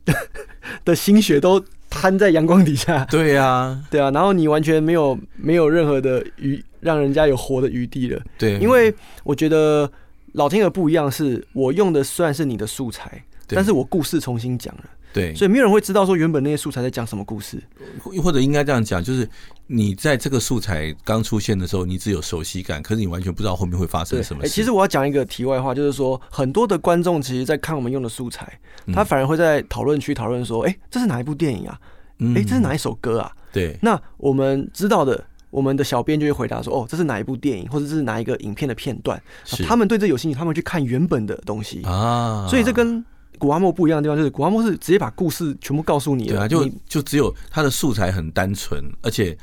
[0.86, 1.64] 的心血都。
[1.96, 8.20] 摊在阳光底下，对呀，对啊，然后你完全没有没有任何的余，让人家有活的余地了。
[8.36, 8.92] 对，因为
[9.24, 9.88] 我觉得
[10.32, 14.84] 老天鹅不一样，是我用的虽然是你的素材，但是我故事重新讲了。
[15.14, 17.62] 对，所以没有人会知道说原本那些素材在讲什么故事，
[18.22, 19.30] 或者应该这样讲，就是
[19.68, 24.50] 你在这个素材刚出现的时候，你只有熟悉感，可是你完全不知道后面会发生什么事。
[24.50, 28.60] 其实我要讲一个题外话，就是说很多的观众其实，在看我们用的素材，
[28.92, 31.80] 他反而会在讨论区讨论说：“哎，这是哪一部电影啊？
[32.36, 33.78] 哎，这是哪一首歌啊？”对。
[33.82, 39.22] 那我们知道的，我们的小编就会回答说：“哦，这是哪一部电影，或者这是哪一个影片的片段？”
[39.68, 42.48] 他们对这有兴趣，他们去看原本的东西啊。
[42.50, 43.04] 所以这跟
[43.38, 46.32] 谷阿莫不一样的地方就是，古阿莫是直接把故事全部告诉你了。
[46.32, 49.38] 对啊，就就只有他的素材很单纯，而且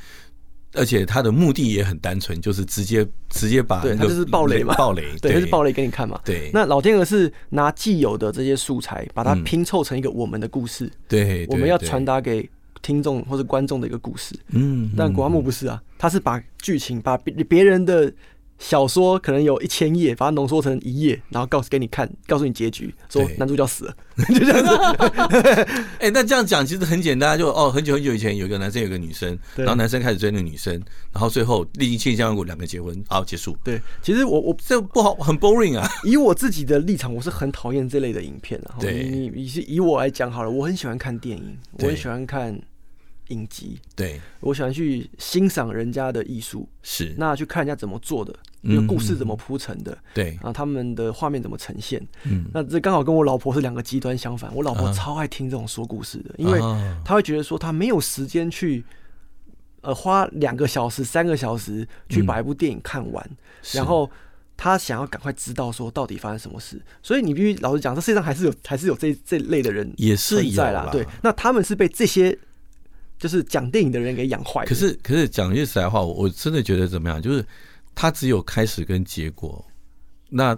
[0.73, 6.19] 而且他的目的也很单纯，就是直接直接把对他就是暴雷嘛，暴雷， 对，就是暴雷给你看嘛。
[6.23, 10.91] 对，那老天鹅是拿既有的这些素材，把它拼凑成一个我们的故事。
[11.07, 12.49] 对，我们要传达给
[12.81, 14.33] 听众或者观众的一个故事。
[14.49, 18.11] 嗯，但古阿木不是啊，他是把剧情把别别人的。
[18.61, 23.95] 小说可能有一千页，把它浓缩成一页，然后告诉给你看，告诉你结局，说男主角死了，
[24.29, 24.69] 就这样子。
[25.97, 30.71] 哎、欸，那这样讲其实很简单，就哦，很久很久以前有一个男生，有一个女生，然后男生开始追那个女生，
[31.11, 33.57] 然后最后历经千辛万苦，两个结婚，好结束。
[33.63, 35.89] 对，其实我我这不好，很 boring 啊。
[36.05, 38.75] 以我自己的立场，我是很讨厌这类的影片啊。
[38.79, 42.61] 对，你你是以我来讲好了，我很喜欢看电影，我很喜欢看。
[43.27, 47.15] 影集，对，我喜欢去欣赏人家的艺术，是。
[47.17, 54.53] 那去看人家怎么做的，那个故事怎么铺成的，对，然后他们的画面怎么呈现，嗯，那这刚好跟我老婆是两个极端相反。
[54.53, 56.59] 我老婆超爱听这种说故事的，因为
[57.05, 58.83] 她会觉得说她没有时间去，
[59.81, 63.29] 呃，花两个小时、三个小时去把一部电影看完，
[63.71, 64.09] 然后
[64.57, 66.81] 他想要赶快知道说到底发生什么事。
[67.01, 72.37] 所以你必须老实讲，这世界上还是有还是有这这类的人也是在啦，对，那他们是被这些。
[73.21, 74.65] 就是讲电影的人给养坏。
[74.65, 77.21] 可是，可是讲句实在话，我真的觉得怎么样？
[77.21, 77.45] 就是
[77.93, 79.63] 他只有开始跟结果。
[80.27, 80.57] 那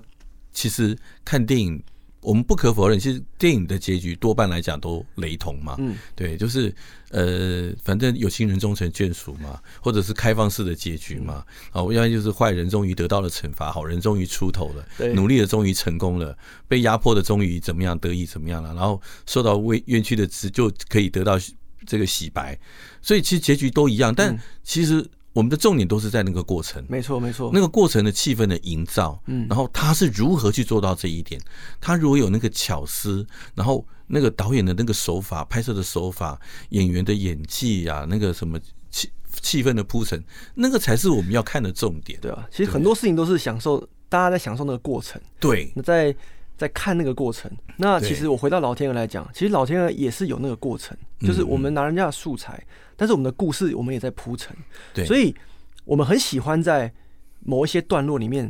[0.53, 1.83] 其实看电影，
[2.21, 5.75] 我们不可否认，其实电影的结局多半来讲都雷同嘛。
[5.77, 6.73] 嗯，对，就是
[7.09, 11.43] 呃，反正有情人终成眷属嘛，或者是开放式的结局嘛。
[11.71, 16.37] 啊，要不然就是坏人终于得到了惩罚，好人终于出头了，努力的终于成功了，
[16.69, 21.37] 被压迫的终于怎么样得以怎么样了，然后受到委冤屈的值就可以得到。
[21.85, 22.57] 这个洗白，
[23.01, 26.83] 所以其实结局都一样，但其实我们的重点都是在那个过程。
[26.87, 27.49] 没错，没错。
[27.53, 31.39] 那个过程的气氛的营造，嗯，然后他是如何去做到这一点？
[31.81, 39.09] 他如果有那个巧思，然后那个导演的那个手法、拍摄的手法、演员的演技啊，那个什么气
[39.41, 40.23] 气氛的铺陈，
[40.55, 42.19] 那个才是我们要看的重点。
[42.21, 45.21] 对啊，其实很多事情都是享受，大家在享受那个过程。
[45.39, 46.15] 对，那在。
[46.63, 52.63] 在看那个过程，那其实我回到老天鹅来讲，其实老天鹅也是有那个过程，就是我们拿人家的素材，
[52.95, 54.55] 但是我们的故事我们也在铺陈，
[54.93, 55.35] 对，所以
[55.83, 56.89] 我们很喜欢在
[57.41, 58.49] 某一些段落里面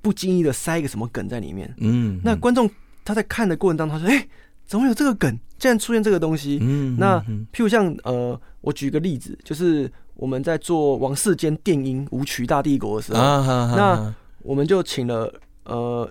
[0.00, 2.70] 不经意的塞一个什么梗在里面，嗯，那观众
[3.04, 4.28] 他在看的过程当中，他说：“哎，
[4.64, 5.36] 怎么有这个梗？
[5.58, 7.18] 竟然出现这个东西？”嗯，那
[7.52, 13.20] 譬如像呃，我举个例子，就是我们在做王世坚电音舞曲大帝国的时候，
[13.74, 15.34] 那我们就请了
[15.64, 16.08] 呃。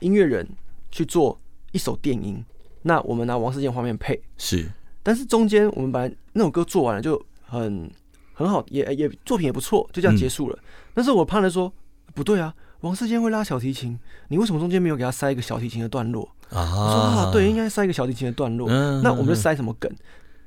[0.00, 0.46] 音乐人
[0.90, 1.38] 去做
[1.72, 2.44] 一首电音，
[2.82, 4.68] 那我们拿王世坚画面配是，
[5.02, 7.90] 但是中间我们把那首歌做完了就很
[8.32, 10.56] 很好，也也作品也不错，就这样结束了。
[10.56, 11.72] 嗯、但是我怕人说
[12.14, 16.60] 不对啊，王世坚会拉小提琴，你为什么中间没有给他塞一个小提琴的段落啊？
[16.60, 18.68] 我说啊，对，应该塞一个小提琴的段落。
[18.68, 19.90] 嗯、那我们就塞什么梗？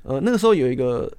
[0.02, 1.10] 呃，那个时候有一个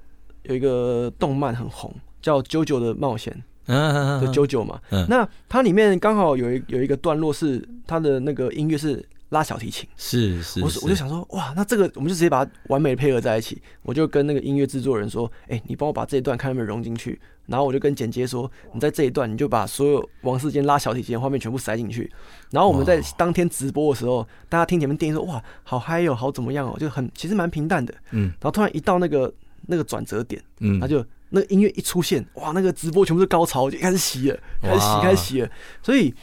[0.44, 3.32] 有一个动漫很红，叫《JoJo 的冒险》。
[3.66, 4.80] 嗯，就九九嘛。
[4.90, 13.60] 嗯，那它里面刚好有一有一个段落是它的那个音乐是拉小提琴，是是，我我就想说，哇，那这个我们就直接把它完美配合在一起。
[13.82, 17.20] 我就跟那个音乐制作人说，哎，你帮我把这一段看能不能融进去。
[17.46, 22.10] 然后我就跟剪接说，你在这一段你就把所有王世坚拉小提琴的画面全部塞进去。
[22.50, 27.94] 然后我们在当天直播的时候，大家听前面电音说，哇，好嗨哦，好怎么样哦，就很其实蛮平淡的。
[28.12, 29.32] 嗯，然后突然一到那个
[29.66, 31.04] 那个转折点，嗯，他就。
[31.30, 35.50] 那个音乐一出现，哇，那个直播全部是高潮，就开始洗了，开始洗，开始洗了。
[35.82, 36.14] 所以，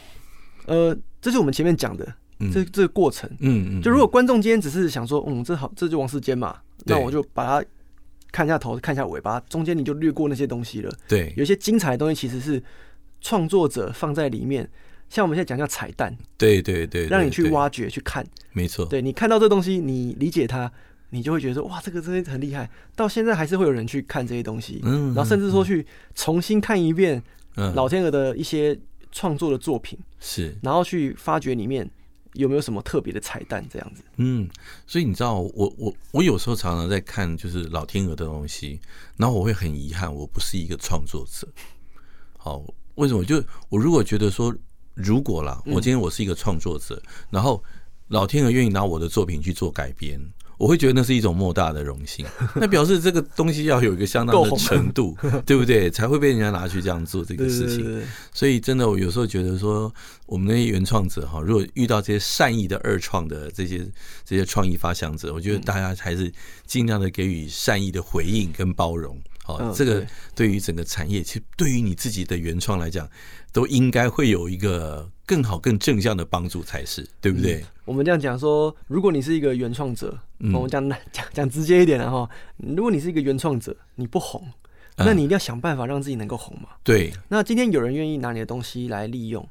[0.66, 2.06] 呃，这是我们前面讲的
[2.52, 3.28] 这这个过程。
[3.40, 3.82] 嗯嗯。
[3.82, 7.66] 就如果观众今天只是想说，嗯，这好，这就王世坚嘛，那我就把它
[8.32, 10.90] 看一下头，看一下尾巴，中间你就略过那些东西了。
[11.06, 12.62] 对，有一些精彩的东西其实是
[13.20, 14.68] 创作者放在里面，
[15.10, 16.16] 像我们现在讲叫彩蛋。
[16.38, 18.26] 对对对，让你去挖掘去看。
[18.52, 18.86] 没错。
[18.86, 20.72] 对，你看到这东西，你理解它。
[21.14, 27.22] 你就会觉得说，哇，这个真的很厉害，到现在还是会有人去看这些东西，嗯，然后甚至说去重新看一遍
[27.74, 28.76] 老天鹅的一些
[29.12, 31.88] 创作的作品，是，然后去发掘里面
[32.32, 34.02] 有没有什么特别的彩蛋这样子。
[34.16, 34.48] 嗯，
[34.88, 38.80] 所以你知道，我我我有时候常常在看就是老天鹅的东西，
[39.16, 41.46] 然后我会很遗憾，我不是一个创作者。
[42.36, 42.60] 好，
[42.96, 43.24] 为什么？
[43.24, 44.52] 就我如果觉得说，
[44.94, 47.62] 如果啦，我今天我是一个创作者，然后
[48.08, 50.20] 老天鹅愿意拿我的作品去做改编。
[50.56, 52.24] 我会觉得那是一种莫大的荣幸，
[52.54, 55.90] 那表示这个东西要有一个相当的程度， 对不对？
[55.90, 58.02] 才会被人家拿去这样做这个事情。
[58.32, 59.92] 所以真的，我有时候觉得说，
[60.26, 63.86] 我们那些原创者哈，如果遇到这些善意的二创的这些
[64.24, 66.32] 这些创意发想者，我觉得大家还是
[66.66, 69.18] 尽量的给予善意的回应跟包容。
[69.46, 73.06] 好，这个对于整个产业，其实对于你自己的原创来讲，
[73.52, 77.56] 都应该会有一个更好、更正向的帮助才是，对不对？
[77.56, 82.26] 嗯、我们这样讲说，如果你是一个原创者，嗯、我们讲讲讲直接一点的哈，
[82.56, 84.42] 如果你是一个原创者，你不红，
[84.96, 86.70] 那你一定要想办法让自己能够红嘛。
[86.82, 87.12] 对。
[87.28, 89.46] 那今天有人愿意拿你的东西来利用，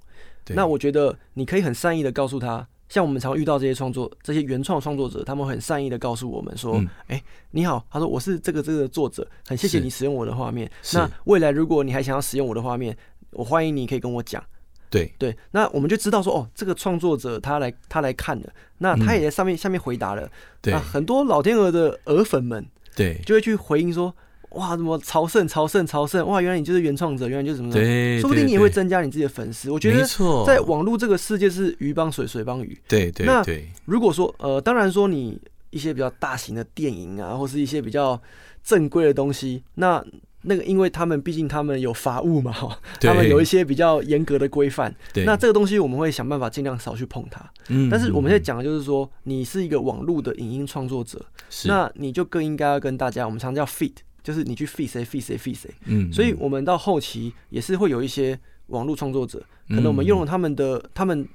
[0.48, 6.80] 那我觉得你可以很善意的告诉他，像我们常遇到这些创作、这些原创创作者，他们很善意的告诉我们说
[7.10, 7.20] ：“哎，
[7.50, 10.70] 你好，他说我是这个这个作者，很谢谢你使用我的画面。
[10.94, 12.96] 那未来如果你还想要使用我的画面，
[13.32, 14.44] 我欢迎你可以跟我讲。”
[14.92, 15.12] 对。
[15.18, 20.30] 对，那我们就知道说，哦，这个创作者他来他来看了，那他也在上面、嗯、下面回答了，
[20.62, 22.64] 对，很多老天鹅的鹅粉们，
[22.96, 24.16] 对，就会去回应说，
[24.54, 29.70] 哇，怎么朝圣朝圣朝圣，哇，原来你就是原创者，原来就是什么什么，对，说不定你也会增加你自己的粉丝。
[29.70, 30.06] 我觉得，
[30.46, 33.26] 在网络这个世界是鱼帮水，水帮鱼，对对。
[33.26, 33.44] 那
[33.86, 35.40] 如果说，呃，当然说你
[35.70, 38.22] 一些比较大型的电影啊，或是一些比较
[38.64, 40.04] 正规的东西，那。
[40.46, 44.94] 那个，因为他们毕竟他们有法务嘛，哈，他们有一些比较严格的规范。
[45.26, 47.42] 那这个东西我们会想办法尽量少去碰它。
[47.70, 51.26] 嗯，但是我们现在讲的就是说，你是一个网络的影音创作者，
[51.64, 53.94] 那你就更应该要跟大家，我们常叫 feat，
[54.24, 55.70] 就是你去 feed 谁 feed 谁 feed 谁。
[55.86, 61.28] 嗯，所以我们到后期也是会有一些网络创作者，可能我们用了他们的他们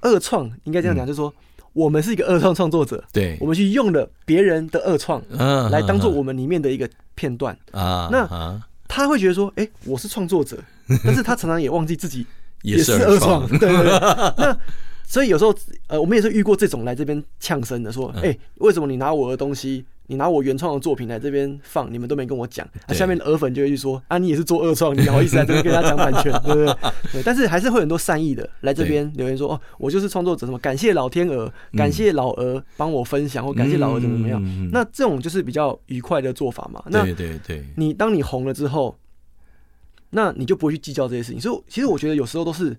[0.00, 1.32] 二创，应该这样讲，就是说。
[1.72, 5.22] 我们是一个二创创作者，对，我们去用了别人的二创，
[5.70, 8.08] 来当做我们里面的一个片段啊。
[8.10, 10.60] 那他会觉得说，哎，我是创作者，
[11.04, 12.26] 但是他常常也忘记自己
[12.62, 13.90] 也是二创，对对对。
[14.36, 14.58] 那
[15.10, 15.52] 所以有时候，
[15.88, 19.84] 呃，我们也是遇过这种来这边呛声的，说，哎，为什么你拿我的东西？
[20.06, 22.64] 你拿我原创的作品来这边放，你们都没跟我讲。
[22.86, 26.66] 啊、下面的鹅粉就会去说：“啊，你也是做二创，你好意思来这边跟他讲版权，对不对？”
[27.12, 34.40] 对，但是还是会很多善意的来这边留言说：“哦，我就是创作者，什么感谢老天鹅，感谢老鹅帮我分享，或感谢老鹅怎么怎么样。
[34.44, 36.80] 嗯”那这种就是比较愉快的做法嘛。
[36.86, 38.96] 那对对对，你当你红了之后，
[40.10, 41.40] 那你就不会去计较这些事情。
[41.40, 42.76] 所以，其实我觉得有时候都是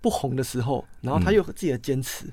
[0.00, 2.26] 不红的时候，然后他又有自己的坚持。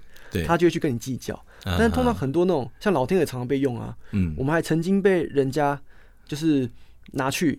[0.45, 5.81] 他就会去跟你计较，但是通常很多那种像老天也常常被用啊，嗯，我们还曾经被人家
[6.25, 6.69] 就是
[7.13, 7.57] 拿去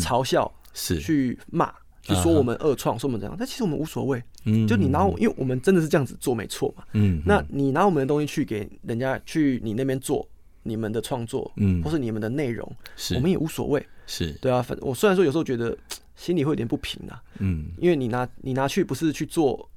[0.00, 0.98] 嘲笑，是。
[0.98, 10.28] 去骂，去说我们二创，说我们怎样，但其实我们无所谓，嗯，就你拿我，因为我们真的是这样子做没错嘛，嗯，那你拿我们的东西去给人家去你那边做
[10.64, 14.32] 你们的创作，嗯，或是你们的内容，是，我们也无所谓，是。
[14.42, 15.78] 对啊，反正我虽然说有时候觉得
[16.18, 19.70] 心里会有点不平啊，嗯，因为你拿你拿去不是去做，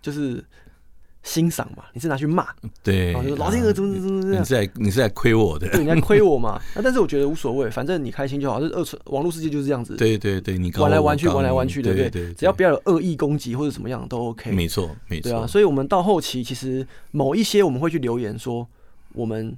[0.00, 0.44] 就是。
[1.24, 2.46] 欣赏嘛，你是拿去骂，
[2.82, 4.40] 对，然后就老天鹅怎么怎么怎么样？
[4.40, 6.58] 你是在你是在亏我的，对，你在亏我嘛？
[6.74, 8.60] 那但是我觉得无所谓，反正你开心就好。
[8.60, 14.52] 这二次网络世界就是这样子，对对对，你玩来玩去，玩来玩去，对对对，只要不要有恶意攻击或者怎么样都 OK。
[14.52, 15.46] 没错，没错，对啊。
[15.46, 18.66] 所以我们到后期，其实某一些我们会去留言说
[19.12, 19.54] 我们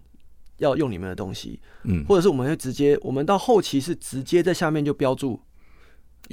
[0.57, 5.39] 要用你们的东西，嗯，或者是我们会直接，我们到后期是直接在下面就标注。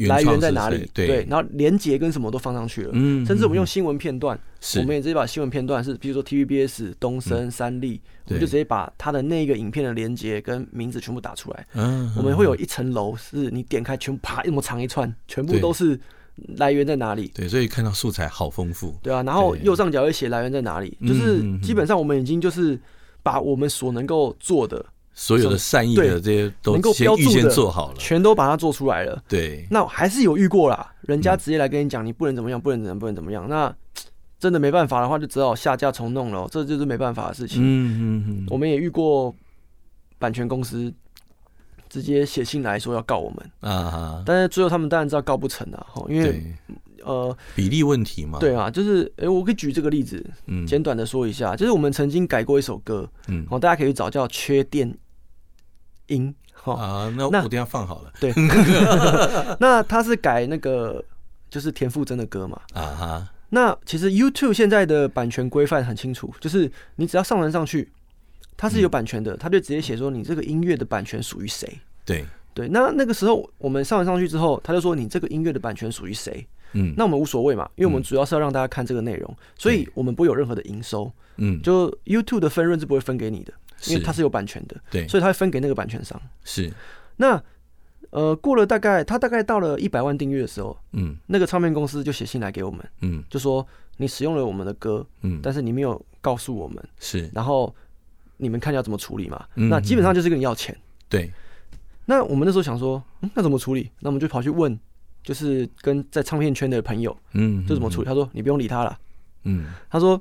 [0.05, 0.89] 来源在哪里？
[0.93, 4.39] 对，然后连接跟什么都放上去了，嗯，甚至我们用新闻片段，
[4.75, 11.65] 我们也直接把新闻片段是，比如说 TVBS、东森、三立，我们就直接把它的那个影片的连接跟名字全部打出来。
[11.73, 15.99] 嗯，我们会有一层楼，是你点开全部啪，那么长一串，全部都是
[16.57, 17.31] 来源在哪里？
[17.33, 18.95] 对，所以看到素材好丰富。
[19.01, 22.79] 对啊，然后右上角会写来源在哪里，就是基本上我们已经就是
[23.23, 24.85] 把我们所能够做的。
[25.19, 29.19] 所有的善意的这些都能够预先做好了，全都把它做出来了。
[29.27, 33.49] 对，那还是有遇过啦，人家直接来跟你讲，你不能怎么样，不能怎么样，不能怎么样。
[33.49, 33.75] 那
[34.39, 37.63] 真的没办法的话，就只好下架重弄了，这就是没办法的事情。
[37.63, 39.33] 嗯嗯嗯，我们也遇过
[40.19, 40.93] 版权公司
[41.89, 46.43] 直接写信来说要告我们啊，但是最后他们当然知道告不成啊，因为
[47.03, 48.37] 呃比例问题嘛。
[48.37, 54.87] 对啊，就是哎，我可以举这个例子，嗯，简短的说一下，就是我们曾经改过一首歌，嗯，好，大家可以去找叫《缺电》。
[56.07, 58.11] 音好啊，那我等下放好了。
[58.19, 58.33] 对，
[59.59, 61.03] 那他是改那个
[61.49, 63.29] 就是田馥甄的歌嘛啊哈。
[63.49, 67.89] 那其实 YouTube 现在的版权规范很清楚，就是你只要上传上去，
[68.57, 71.79] 它是有版权的，他就直接写说你这个音乐的版权属于谁。
[72.03, 76.45] 对对，那那个时候我们上传上去之后，他就说你这个音乐的版权属于谁。
[76.73, 81.09] 嗯，那我们无所谓嘛，因为我们主要是要让大家看这个内容，所以我们不会有任何的营收。
[81.37, 83.53] 嗯，就 YouTube 的分润是不会分给你的。
[83.85, 86.19] 因为它是有版权的，对，所以他会分给那个版权商。
[86.43, 86.71] 是，
[87.17, 87.41] 那
[88.09, 93.65] 呃，过了大概他大概到了一百万订阅的时候，嗯，那个唱片公司就写信来给我们，嗯，就说
[93.97, 97.75] 你使用了我们的歌，嗯，但是你没有告诉我们，是，然后
[98.37, 99.45] 你们看要怎么处理嘛？
[99.55, 100.75] 那基本上就是跟你要钱。
[101.09, 101.29] 对，
[102.05, 103.91] 那我们那时候想说，嗯，那怎么处理？
[103.99, 104.79] 那我们就跑去问，
[105.21, 108.07] 就是跟在唱片圈的朋友，嗯，就怎么处理？
[108.07, 108.97] 他说你不用理他了，
[109.43, 110.19] 嗯，他说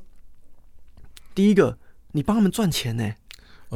[1.36, 1.78] 第一个
[2.10, 3.14] 你帮他们赚钱呢。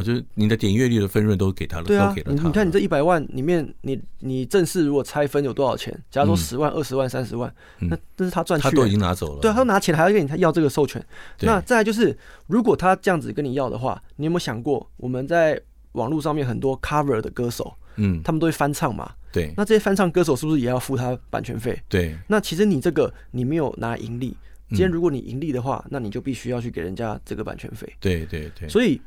[0.01, 2.47] 我觉得你的点阅率的分润都给他了，对啊，都给了他。
[2.47, 5.93] 你看你这一百万里面，你你正式如果拆分有多少钱？
[6.11, 9.41] 假如说十万、二十万、三十万，那这是他赚去，他都已经拿走了。
[9.41, 11.05] 对啊，他拿钱还要跟你他要这个授权。
[11.41, 15.61] 那再来就是，如果他这样子跟你要的话，你有没有想过，我们在
[15.93, 19.13] 网络上面很多 cover 的歌手，嗯，他们都会翻唱嘛。
[19.31, 19.53] 对。
[19.57, 21.79] 那这些翻唱歌手是不是也要付他版权费？
[21.89, 22.17] 对。
[22.27, 24.37] 那其实你这个你没有拿盈利，
[24.69, 27.93] 今天如果你盈利的话，那你就必须要去给人家这个版权费。
[27.99, 28.69] 对对对。
[28.69, 29.01] 所以，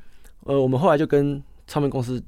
[0.45, 2.21] 呃，我们后来就跟唱片公司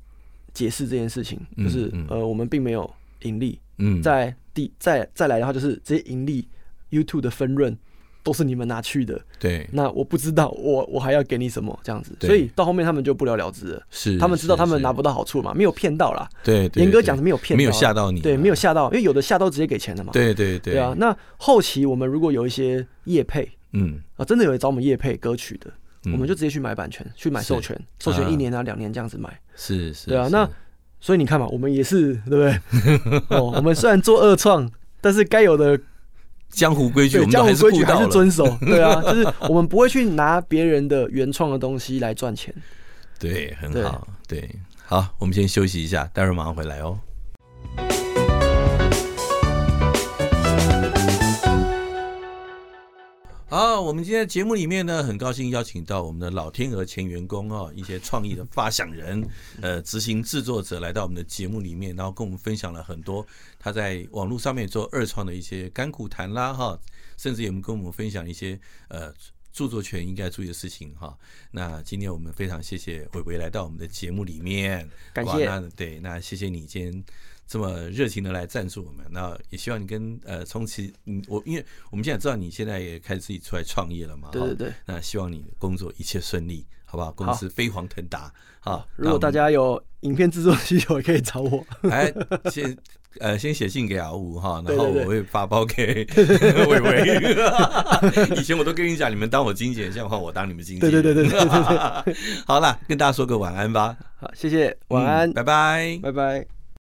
[0.53, 2.89] 解释这件事情，就是呃，我们并没有
[3.22, 3.59] 盈利。
[3.78, 4.01] 嗯。
[4.01, 6.47] 在第再再来的话，就是这些盈利
[6.91, 7.78] YouTube 的分润。
[8.26, 9.70] 都是你们拿去的，对。
[9.72, 13.84] 那我不知道，我我还要给你什么这样子，所以到后面他们就不了了之了。
[13.91, 16.28] 是，他们知道他们拿不到好处嘛，没有骗到啦。
[16.43, 18.22] 对，严格讲是没有骗，没有吓到你。
[18.22, 20.11] 对，没有吓到，因为有的吓到直接给钱的嘛。
[20.11, 20.74] 对对对。
[20.74, 25.72] 对啊，那后期我们如果有一些业配，嗯啊，真的有人找我们业配歌曲的，
[26.12, 29.39] 我们就直接去买版权，去买授权，授权一年啊两年这样子买。
[29.56, 30.08] 是是。
[30.08, 30.49] 对啊，那
[30.99, 33.22] 所以你看嘛，我们也是对不对？
[33.38, 34.70] 哦，我们虽然做二创，
[35.01, 35.80] 但是该有的。
[36.47, 38.45] 江湖规矩，江湖规矩还是遵守。
[38.64, 42.53] 对啊，就是我们不会去拿别人的原创的东西来赚钱。
[43.20, 44.08] 对，很好。
[44.26, 44.49] 对，
[44.86, 46.97] 好，我们先休息一下，待会儿马上回来哦。
[53.48, 59.24] 好，我们今天节目里面呢，很高兴邀请到我们的老天鹅前员工哦，一些创意的发想人、
[59.62, 63.26] 呃，执行制作者来到我们的节目里面，然后跟我们分享了很多
[63.60, 66.78] 他在网络上面做二创的一些甘苦谈啦哈，
[67.18, 69.14] 甚至也跟我们分享一些呃
[69.54, 71.16] 著作权应该注意的事情哈。
[71.52, 75.46] 那今天我们非常谢谢伟伟来到我们的节目里面，感谢。
[75.46, 77.04] 那对，那谢谢你今天。
[77.48, 87.12] 这么热情的来赞助我们，那也希望你跟呃从其嗯我，因为我们现在知道你现在也开始自己出来创业了嘛，对对对，那希望你工作一切顺利，好不好？
[87.12, 88.88] 公司飞黄腾达，好。
[88.96, 91.66] 如果大家有影片制作需求，也可以找我。
[91.82, 92.12] 来
[92.50, 92.76] 先
[93.20, 96.04] 呃先写信给阿五哈，然后我会发包给
[96.68, 97.36] 伟伟。
[98.38, 100.91] 以前我都跟你讲，你们当我经纪人，现在换我当你们经纪人。
[100.91, 101.50] 对对对对对
[102.06, 102.16] 对。
[102.48, 103.96] 好了，跟大家说个晚安吧。
[104.18, 106.55] 好，谢谢，晚安，拜拜，拜拜。